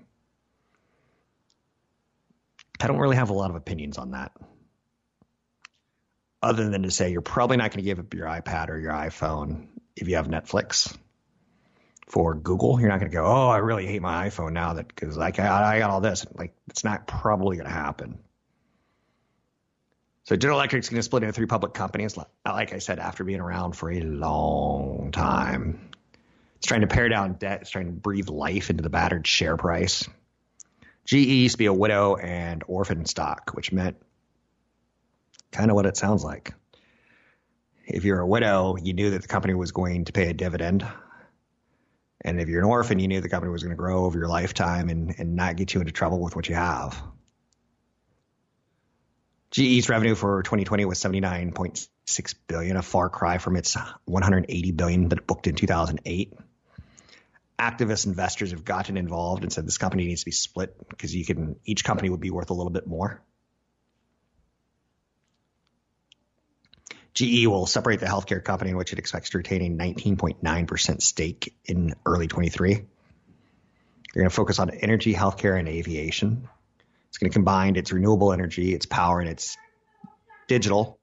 I 2.80 2.86
don't 2.86 2.98
really 2.98 3.16
have 3.16 3.30
a 3.30 3.34
lot 3.34 3.50
of 3.50 3.56
opinions 3.56 3.98
on 3.98 4.10
that. 4.10 4.32
other 6.42 6.68
than 6.68 6.82
to 6.82 6.90
say 6.90 7.10
you're 7.10 7.20
probably 7.20 7.56
not 7.56 7.70
going 7.70 7.78
to 7.78 7.84
give 7.84 7.98
up 7.98 8.12
your 8.14 8.26
iPad 8.26 8.68
or 8.68 8.78
your 8.78 8.92
iPhone 8.92 9.68
if 9.96 10.08
you 10.08 10.16
have 10.16 10.26
Netflix. 10.26 10.94
For 12.12 12.34
Google, 12.34 12.78
you're 12.78 12.90
not 12.90 13.00
going 13.00 13.10
to 13.10 13.16
go, 13.16 13.24
oh, 13.24 13.48
I 13.48 13.56
really 13.56 13.86
hate 13.86 14.02
my 14.02 14.28
iPhone 14.28 14.52
now 14.52 14.74
that 14.74 14.86
because 14.86 15.16
like 15.16 15.38
I, 15.38 15.76
I 15.76 15.78
got 15.78 15.88
all 15.88 16.02
this. 16.02 16.26
Like 16.34 16.54
it's 16.68 16.84
not 16.84 17.06
probably 17.06 17.56
going 17.56 17.66
to 17.66 17.72
happen. 17.72 18.18
So 20.24 20.36
General 20.36 20.58
Electric's 20.58 20.90
going 20.90 20.98
to 20.98 21.02
split 21.02 21.22
into 21.22 21.32
three 21.32 21.46
public 21.46 21.72
companies. 21.72 22.18
Like 22.44 22.74
I 22.74 22.80
said, 22.80 22.98
after 22.98 23.24
being 23.24 23.40
around 23.40 23.76
for 23.76 23.90
a 23.90 24.02
long 24.02 25.10
time, 25.10 25.90
it's 26.56 26.66
trying 26.66 26.82
to 26.82 26.86
pare 26.86 27.08
down 27.08 27.32
debt. 27.32 27.62
It's 27.62 27.70
trying 27.70 27.86
to 27.86 27.92
breathe 27.92 28.28
life 28.28 28.68
into 28.68 28.82
the 28.82 28.90
battered 28.90 29.26
share 29.26 29.56
price. 29.56 30.06
GE 31.06 31.14
used 31.14 31.54
to 31.54 31.58
be 31.58 31.66
a 31.66 31.72
widow 31.72 32.16
and 32.16 32.62
orphan 32.68 33.06
stock, 33.06 33.52
which 33.54 33.72
meant 33.72 33.96
kind 35.50 35.70
of 35.70 35.76
what 35.76 35.86
it 35.86 35.96
sounds 35.96 36.22
like. 36.22 36.52
If 37.86 38.04
you're 38.04 38.20
a 38.20 38.26
widow, 38.26 38.76
you 38.76 38.92
knew 38.92 39.10
that 39.12 39.22
the 39.22 39.28
company 39.28 39.54
was 39.54 39.72
going 39.72 40.04
to 40.04 40.12
pay 40.12 40.28
a 40.28 40.34
dividend. 40.34 40.86
And 42.24 42.40
if 42.40 42.48
you're 42.48 42.60
an 42.60 42.68
orphan, 42.68 42.98
you 42.98 43.08
knew 43.08 43.20
the 43.20 43.28
company 43.28 43.50
was 43.50 43.62
going 43.62 43.70
to 43.70 43.76
grow 43.76 44.04
over 44.04 44.18
your 44.18 44.28
lifetime 44.28 44.88
and, 44.88 45.14
and 45.18 45.34
not 45.34 45.56
get 45.56 45.74
you 45.74 45.80
into 45.80 45.92
trouble 45.92 46.20
with 46.20 46.36
what 46.36 46.48
you 46.48 46.54
have. 46.54 47.00
GE's 49.50 49.88
revenue 49.88 50.14
for 50.14 50.42
2020 50.42 50.84
was 50.86 50.98
79.6 50.98 52.34
billion, 52.46 52.76
a 52.76 52.82
far 52.82 53.10
cry 53.10 53.38
from 53.38 53.56
its 53.56 53.76
180 54.06 54.72
billion 54.72 55.08
that 55.08 55.18
it 55.18 55.26
booked 55.26 55.46
in 55.46 55.54
2008. 55.54 56.32
Activist 57.58 58.06
investors 58.06 58.52
have 58.52 58.64
gotten 58.64 58.96
involved 58.96 59.42
and 59.42 59.52
said 59.52 59.66
this 59.66 59.76
company 59.76 60.06
needs 60.06 60.22
to 60.22 60.24
be 60.24 60.32
split 60.32 60.74
because 60.88 61.14
you 61.14 61.24
can 61.24 61.56
each 61.64 61.84
company 61.84 62.08
would 62.08 62.20
be 62.20 62.30
worth 62.30 62.50
a 62.50 62.54
little 62.54 62.72
bit 62.72 62.86
more. 62.86 63.22
GE 67.14 67.46
will 67.46 67.66
separate 67.66 68.00
the 68.00 68.06
healthcare 68.06 68.42
company 68.42 68.70
in 68.70 68.76
which 68.76 68.92
it 68.92 68.98
expects 68.98 69.30
to 69.30 69.38
retain 69.38 69.62
a 69.62 69.84
19.9% 69.84 71.02
stake 71.02 71.54
in 71.64 71.94
early 72.06 72.26
23. 72.26 72.74
They're 72.74 72.84
going 74.14 74.28
to 74.28 74.34
focus 74.34 74.58
on 74.58 74.70
energy, 74.70 75.14
healthcare, 75.14 75.58
and 75.58 75.68
aviation. 75.68 76.48
It's 77.08 77.18
going 77.18 77.30
to 77.30 77.34
combine 77.34 77.76
its 77.76 77.92
renewable 77.92 78.32
energy, 78.32 78.74
its 78.74 78.86
power, 78.86 79.20
and 79.20 79.28
its 79.28 79.56
digital. 80.48 80.98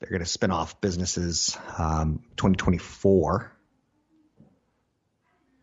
They're 0.00 0.10
going 0.10 0.20
to 0.20 0.26
spin 0.26 0.50
off 0.50 0.80
businesses 0.80 1.56
um, 1.78 2.22
2024. 2.36 3.52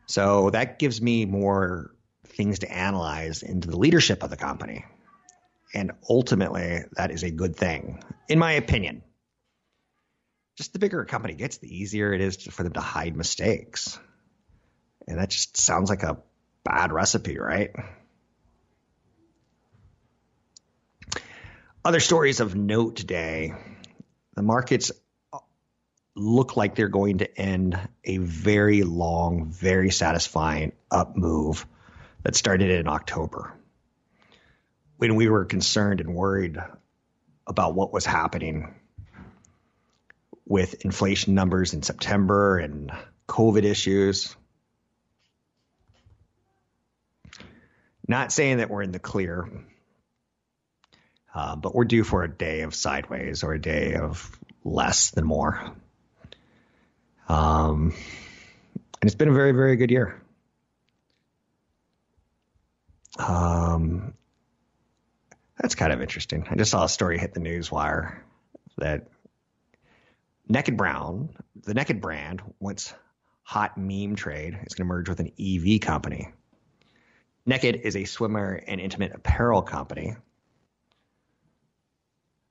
So 0.05 0.51
that 0.51 0.79
gives 0.79 1.01
me 1.01 1.25
more 1.25 1.91
things 2.25 2.59
to 2.59 2.71
analyze 2.71 3.43
into 3.43 3.67
the 3.67 3.77
leadership 3.77 4.23
of 4.23 4.29
the 4.29 4.37
company. 4.37 4.85
And 5.73 5.91
ultimately, 6.09 6.83
that 6.95 7.11
is 7.11 7.23
a 7.23 7.31
good 7.31 7.55
thing, 7.55 8.03
in 8.29 8.39
my 8.39 8.53
opinion. 8.53 9.03
Just 10.57 10.73
the 10.73 10.79
bigger 10.79 11.01
a 11.01 11.05
company 11.05 11.35
gets, 11.35 11.57
the 11.57 11.75
easier 11.75 12.13
it 12.13 12.21
is 12.21 12.35
for 12.43 12.63
them 12.63 12.73
to 12.73 12.81
hide 12.81 13.15
mistakes. 13.15 13.99
And 15.07 15.19
that 15.19 15.29
just 15.29 15.55
sounds 15.55 15.89
like 15.89 16.03
a 16.03 16.17
bad 16.63 16.91
recipe, 16.91 17.37
right? 17.37 17.71
Other 21.85 21.99
stories 21.99 22.39
of 22.39 22.55
note 22.55 22.97
today 22.97 23.53
the 24.35 24.43
markets 24.43 24.91
look 26.15 26.57
like 26.57 26.75
they're 26.75 26.89
going 26.89 27.19
to 27.19 27.39
end 27.39 27.79
a 28.03 28.17
very 28.17 28.83
long, 28.83 29.51
very 29.51 29.89
satisfying 29.91 30.73
up 30.91 31.15
move 31.15 31.65
that 32.23 32.35
started 32.35 32.69
in 32.69 32.87
October. 32.87 33.53
When 34.97 35.15
we 35.15 35.29
were 35.29 35.45
concerned 35.45 36.01
and 36.01 36.13
worried 36.13 36.57
about 37.45 37.75
what 37.75 37.93
was 37.93 38.05
happening 38.05 38.75
with 40.47 40.85
inflation 40.85 41.33
numbers 41.33 41.73
in 41.73 41.83
September 41.83 42.57
and 42.57 42.91
COVID 43.27 43.63
issues. 43.63 44.35
Not 48.07 48.31
saying 48.31 48.57
that 48.57 48.69
we're 48.69 48.83
in 48.83 48.93
the 48.93 48.99
clear, 48.99 49.49
uh, 51.35 51.57
but 51.57 51.75
we're 51.75 51.83
due 51.85 52.05
for 52.05 52.23
a 52.23 52.29
day 52.29 52.61
of 52.61 52.73
sideways 52.73 53.43
or 53.43 53.53
a 53.53 53.61
day 53.61 53.95
of 53.95 54.31
less 54.63 55.11
than 55.11 55.25
more. 55.25 55.75
Um, 57.27 57.93
and 59.01 59.03
it's 59.03 59.15
been 59.15 59.27
a 59.27 59.33
very, 59.33 59.51
very 59.51 59.75
good 59.75 59.91
year. 59.91 60.21
Um, 63.19 64.13
that's 65.59 65.75
kind 65.75 65.91
of 65.91 66.01
interesting. 66.01 66.47
I 66.49 66.55
just 66.55 66.71
saw 66.71 66.85
a 66.85 66.89
story 66.89 67.17
hit 67.17 67.33
the 67.33 67.39
news 67.41 67.69
wire 67.69 68.23
that 68.77 69.07
Naked 70.47 70.77
Brown, 70.77 71.29
the 71.63 71.73
Naked 71.73 72.01
brand, 72.01 72.41
once 72.59 72.93
hot 73.43 73.77
meme 73.77 74.15
trade, 74.15 74.57
is 74.65 74.73
going 74.73 74.87
to 74.87 74.93
merge 74.93 75.09
with 75.09 75.19
an 75.19 75.31
EV 75.39 75.81
company. 75.81 76.29
Naked 77.45 77.75
is 77.83 77.95
a 77.95 78.03
swimwear 78.03 78.63
and 78.67 78.81
intimate 78.81 79.13
apparel 79.13 79.61
company 79.61 80.15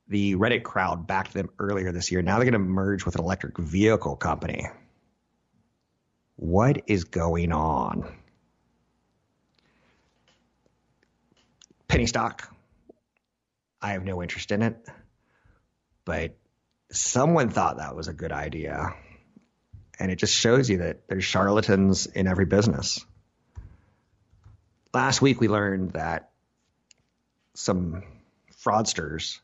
the 0.09 0.35
Reddit 0.35 0.63
crowd 0.63 1.07
backed 1.07 1.33
them 1.33 1.49
earlier 1.59 1.91
this 1.91 2.11
year. 2.11 2.21
Now 2.21 2.35
they're 2.35 2.49
going 2.49 2.53
to 2.53 2.59
merge 2.59 3.05
with 3.05 3.15
an 3.15 3.21
electric 3.21 3.57
vehicle 3.57 4.15
company. 4.15 4.67
What 6.35 6.83
is 6.87 7.03
going 7.03 7.51
on? 7.51 8.15
Penny 11.87 12.05
stock. 12.05 12.53
I 13.81 13.91
have 13.91 14.03
no 14.03 14.21
interest 14.21 14.51
in 14.51 14.61
it, 14.61 14.75
but 16.05 16.35
someone 16.91 17.49
thought 17.49 17.77
that 17.77 17.95
was 17.95 18.07
a 18.07 18.13
good 18.13 18.31
idea. 18.31 18.93
And 19.99 20.11
it 20.11 20.17
just 20.17 20.35
shows 20.35 20.69
you 20.69 20.77
that 20.79 21.07
there's 21.07 21.23
charlatans 21.23 22.05
in 22.05 22.27
every 22.27 22.45
business. 22.45 23.03
Last 24.93 25.21
week 25.21 25.41
we 25.41 25.47
learned 25.47 25.91
that 25.91 26.29
some 27.55 28.03
fraudsters 28.63 29.39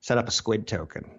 set 0.00 0.18
up 0.18 0.28
a 0.28 0.30
squid 0.30 0.66
token. 0.66 1.10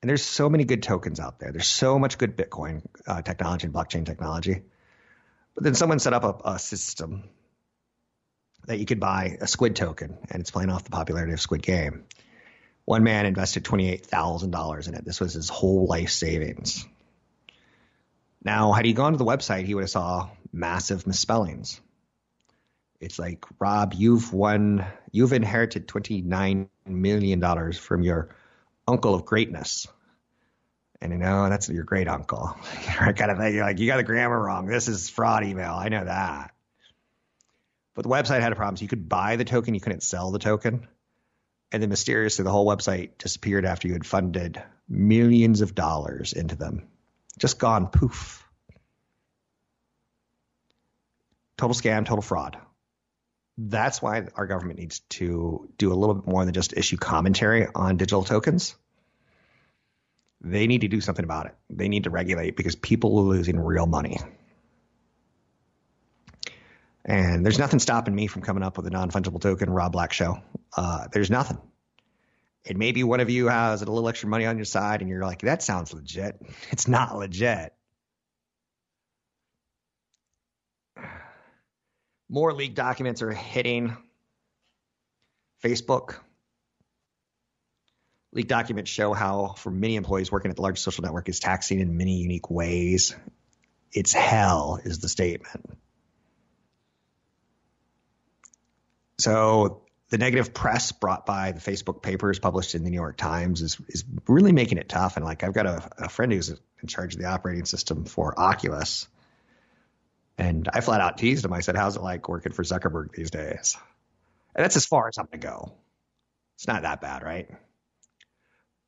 And 0.00 0.08
there's 0.08 0.24
so 0.24 0.48
many 0.48 0.64
good 0.64 0.82
tokens 0.82 1.20
out 1.20 1.38
there. 1.38 1.52
There's 1.52 1.68
so 1.68 1.98
much 1.98 2.18
good 2.18 2.36
Bitcoin 2.36 2.82
uh, 3.06 3.22
technology 3.22 3.66
and 3.66 3.74
blockchain 3.74 4.04
technology. 4.04 4.62
But 5.54 5.64
then 5.64 5.74
someone 5.74 6.00
set 6.00 6.12
up 6.12 6.24
a, 6.24 6.52
a, 6.52 6.58
system 6.58 7.28
that 8.66 8.78
you 8.78 8.86
could 8.86 8.98
buy 8.98 9.36
a 9.40 9.46
squid 9.46 9.76
token, 9.76 10.18
and 10.30 10.40
it's 10.40 10.50
playing 10.50 10.70
off 10.70 10.84
the 10.84 10.90
popularity 10.90 11.32
of 11.32 11.40
Squid 11.40 11.62
Game. 11.62 12.04
One 12.84 13.04
man 13.04 13.26
invested 13.26 13.64
$28,000 13.64 14.88
in 14.88 14.94
it. 14.94 15.04
This 15.04 15.20
was 15.20 15.34
his 15.34 15.48
whole 15.48 15.86
life 15.86 16.10
savings. 16.10 16.86
Now, 18.44 18.72
had 18.72 18.84
he 18.84 18.92
gone 18.92 19.12
to 19.12 19.18
the 19.18 19.24
website, 19.24 19.64
he 19.64 19.74
would 19.74 19.82
have 19.82 19.90
saw 19.90 20.30
massive 20.52 21.06
misspellings. 21.06 21.80
It's 23.00 23.18
like, 23.18 23.44
Rob, 23.58 23.94
you've 23.94 24.32
won, 24.32 24.86
you've 25.10 25.32
inherited 25.32 25.88
$29 25.88 26.68
million 26.86 27.72
from 27.72 28.02
your 28.02 28.34
uncle 28.86 29.14
of 29.14 29.24
greatness. 29.24 29.86
And 31.00 31.12
you 31.12 31.18
know, 31.18 31.48
that's 31.48 31.68
your 31.68 31.82
great 31.82 32.06
uncle. 32.06 32.56
kind 32.84 33.30
of 33.30 33.38
thing. 33.38 33.54
You're 33.54 33.64
like, 33.64 33.80
you 33.80 33.88
got 33.88 33.96
the 33.96 34.04
grammar 34.04 34.40
wrong. 34.40 34.66
This 34.66 34.86
is 34.86 35.08
fraud 35.08 35.44
email. 35.44 35.72
I 35.74 35.88
know 35.88 36.04
that. 36.04 36.52
But 37.94 38.02
the 38.02 38.08
website 38.08 38.40
had 38.40 38.52
a 38.52 38.56
problem. 38.56 38.76
So 38.76 38.82
you 38.82 38.88
could 38.88 39.08
buy 39.08 39.36
the 39.36 39.44
token, 39.44 39.74
you 39.74 39.80
couldn't 39.80 40.02
sell 40.02 40.30
the 40.30 40.38
token. 40.38 40.86
And 41.72 41.82
then 41.82 41.88
mysteriously, 41.88 42.44
the 42.44 42.50
whole 42.50 42.66
website 42.66 43.18
disappeared 43.18 43.64
after 43.64 43.88
you 43.88 43.94
had 43.94 44.06
funded 44.06 44.62
millions 44.88 45.62
of 45.62 45.74
dollars 45.74 46.34
into 46.34 46.54
them. 46.54 46.86
Just 47.38 47.58
gone 47.58 47.88
poof. 47.88 48.46
Total 51.56 51.74
scam, 51.74 52.04
total 52.04 52.22
fraud 52.22 52.58
that's 53.58 54.00
why 54.00 54.26
our 54.34 54.46
government 54.46 54.78
needs 54.78 55.00
to 55.10 55.68
do 55.76 55.92
a 55.92 55.94
little 55.94 56.14
bit 56.14 56.26
more 56.26 56.44
than 56.44 56.54
just 56.54 56.76
issue 56.76 56.96
commentary 56.96 57.66
on 57.74 57.96
digital 57.96 58.24
tokens. 58.24 58.74
They 60.40 60.66
need 60.66 60.80
to 60.80 60.88
do 60.88 61.00
something 61.00 61.24
about 61.24 61.46
it. 61.46 61.54
They 61.70 61.88
need 61.88 62.04
to 62.04 62.10
regulate 62.10 62.56
because 62.56 62.74
people 62.74 63.18
are 63.18 63.22
losing 63.22 63.60
real 63.60 63.86
money. 63.86 64.18
And 67.04 67.44
there's 67.44 67.58
nothing 67.58 67.80
stopping 67.80 68.14
me 68.14 68.28
from 68.28 68.42
coming 68.42 68.62
up 68.62 68.76
with 68.76 68.86
a 68.86 68.90
non 68.90 69.10
fungible 69.10 69.40
token 69.40 69.70
Rob 69.70 69.92
Black 69.92 70.12
show. 70.12 70.40
Uh, 70.76 71.08
there's 71.12 71.30
nothing. 71.30 71.58
And 72.64 72.78
maybe 72.78 73.02
one 73.02 73.20
of 73.20 73.28
you 73.28 73.48
has 73.48 73.82
a 73.82 73.86
little 73.86 74.08
extra 74.08 74.28
money 74.28 74.46
on 74.46 74.56
your 74.56 74.64
side 74.64 75.00
and 75.00 75.10
you're 75.10 75.24
like, 75.24 75.40
that 75.40 75.62
sounds 75.62 75.92
legit. 75.92 76.40
It's 76.70 76.86
not 76.86 77.16
legit. 77.18 77.72
More 82.28 82.52
leaked 82.54 82.76
documents 82.76 83.20
are 83.20 83.32
hitting 83.32 83.96
Facebook. 85.62 86.14
Leaked 88.32 88.48
documents 88.48 88.90
show 88.90 89.12
how, 89.12 89.54
for 89.58 89.70
many 89.70 89.96
employees 89.96 90.32
working 90.32 90.50
at 90.50 90.56
the 90.56 90.62
largest 90.62 90.84
social 90.84 91.02
network, 91.02 91.28
is 91.28 91.40
taxing 91.40 91.80
in 91.80 91.98
many 91.98 92.16
unique 92.16 92.48
ways. 92.48 93.14
It's 93.92 94.14
hell, 94.14 94.80
is 94.82 95.00
the 95.00 95.08
statement. 95.10 95.78
So 99.18 99.82
the 100.12 100.18
negative 100.18 100.52
press 100.52 100.92
brought 100.92 101.24
by 101.24 101.52
the 101.52 101.60
Facebook 101.60 102.02
papers 102.02 102.38
published 102.38 102.74
in 102.74 102.84
the 102.84 102.90
New 102.90 102.96
York 102.96 103.16
Times 103.16 103.62
is 103.62 103.78
is 103.88 104.04
really 104.28 104.52
making 104.52 104.78
it 104.78 104.88
tough. 104.88 105.16
And 105.16 105.24
like 105.24 105.42
I've 105.42 105.54
got 105.54 105.66
a, 105.66 105.90
a 105.98 106.08
friend 106.10 106.30
who's 106.32 106.50
in 106.50 106.88
charge 106.88 107.14
of 107.14 107.20
the 107.20 107.28
operating 107.28 107.64
system 107.64 108.04
for 108.04 108.38
Oculus, 108.38 109.08
and 110.36 110.68
I 110.72 110.82
flat 110.82 111.00
out 111.00 111.16
teased 111.18 111.44
him. 111.44 111.52
I 111.52 111.60
said, 111.60 111.76
"How's 111.76 111.96
it 111.96 112.02
like 112.02 112.28
working 112.28 112.52
for 112.52 112.62
Zuckerberg 112.62 113.12
these 113.12 113.30
days?" 113.30 113.76
And 114.54 114.62
that's 114.62 114.76
as 114.76 114.84
far 114.84 115.08
as 115.08 115.16
I'm 115.16 115.26
gonna 115.32 115.40
go. 115.40 115.72
It's 116.56 116.66
not 116.66 116.82
that 116.82 117.00
bad, 117.00 117.22
right? 117.22 117.48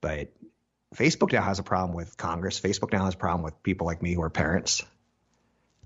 But 0.02 0.30
Facebook 0.94 1.32
now 1.32 1.42
has 1.42 1.58
a 1.58 1.62
problem 1.62 1.96
with 1.96 2.16
Congress. 2.18 2.60
Facebook 2.60 2.92
now 2.92 3.06
has 3.06 3.14
a 3.14 3.18
problem 3.18 3.42
with 3.42 3.62
people 3.62 3.86
like 3.86 4.02
me 4.02 4.12
who 4.12 4.22
are 4.22 4.30
parents 4.30 4.82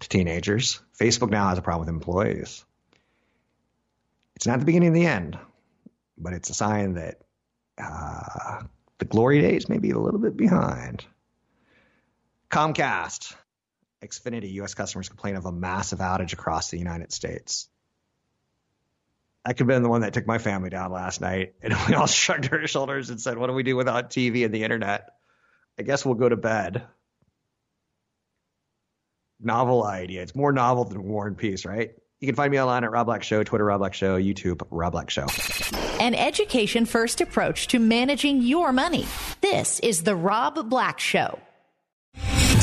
to 0.00 0.08
teenagers. 0.08 0.80
Facebook 1.00 1.30
now 1.30 1.48
has 1.48 1.58
a 1.58 1.62
problem 1.62 1.86
with 1.86 1.94
employees. 1.94 2.64
It's 4.38 4.46
not 4.46 4.60
the 4.60 4.66
beginning 4.66 4.90
of 4.90 4.94
the 4.94 5.04
end, 5.04 5.36
but 6.16 6.32
it's 6.32 6.48
a 6.48 6.54
sign 6.54 6.94
that 6.94 7.16
uh, 7.76 8.60
the 8.98 9.04
glory 9.04 9.40
days 9.40 9.68
may 9.68 9.78
be 9.78 9.90
a 9.90 9.98
little 9.98 10.20
bit 10.20 10.36
behind. 10.36 11.04
Comcast, 12.48 13.34
Xfinity 14.00 14.52
U.S. 14.52 14.74
customers 14.74 15.08
complain 15.08 15.34
of 15.34 15.44
a 15.44 15.50
massive 15.50 15.98
outage 15.98 16.34
across 16.34 16.70
the 16.70 16.78
United 16.78 17.12
States. 17.12 17.68
I 19.44 19.54
could 19.54 19.62
have 19.62 19.66
been 19.66 19.82
the 19.82 19.88
one 19.88 20.02
that 20.02 20.12
took 20.12 20.28
my 20.28 20.38
family 20.38 20.70
down 20.70 20.92
last 20.92 21.20
night, 21.20 21.54
and 21.60 21.74
we 21.88 21.94
all 21.94 22.06
shrugged 22.06 22.48
our 22.52 22.64
shoulders 22.68 23.10
and 23.10 23.20
said, 23.20 23.38
"What 23.38 23.48
do 23.48 23.54
we 23.54 23.64
do 23.64 23.74
without 23.74 24.10
TV 24.10 24.44
and 24.44 24.54
the 24.54 24.62
internet? 24.62 25.08
I 25.80 25.82
guess 25.82 26.06
we'll 26.06 26.14
go 26.14 26.28
to 26.28 26.36
bed." 26.36 26.86
Novel 29.40 29.84
idea. 29.84 30.22
It's 30.22 30.36
more 30.36 30.52
novel 30.52 30.84
than 30.84 31.02
War 31.02 31.26
and 31.26 31.36
Peace, 31.36 31.64
right? 31.64 31.90
You 32.20 32.26
can 32.26 32.34
find 32.34 32.50
me 32.50 32.60
online 32.60 32.82
at 32.82 32.90
Rob 32.90 33.06
Black 33.06 33.22
Show, 33.22 33.44
Twitter 33.44 33.64
Rob 33.64 33.78
Black 33.78 33.94
Show, 33.94 34.18
YouTube 34.18 34.66
Rob 34.70 34.90
Black 34.90 35.08
Show. 35.08 35.26
An 36.00 36.14
education 36.14 36.84
first 36.84 37.20
approach 37.20 37.68
to 37.68 37.78
managing 37.78 38.42
your 38.42 38.72
money. 38.72 39.06
This 39.40 39.78
is 39.80 40.02
the 40.02 40.16
Rob 40.16 40.68
Black 40.68 40.98
Show. 40.98 41.38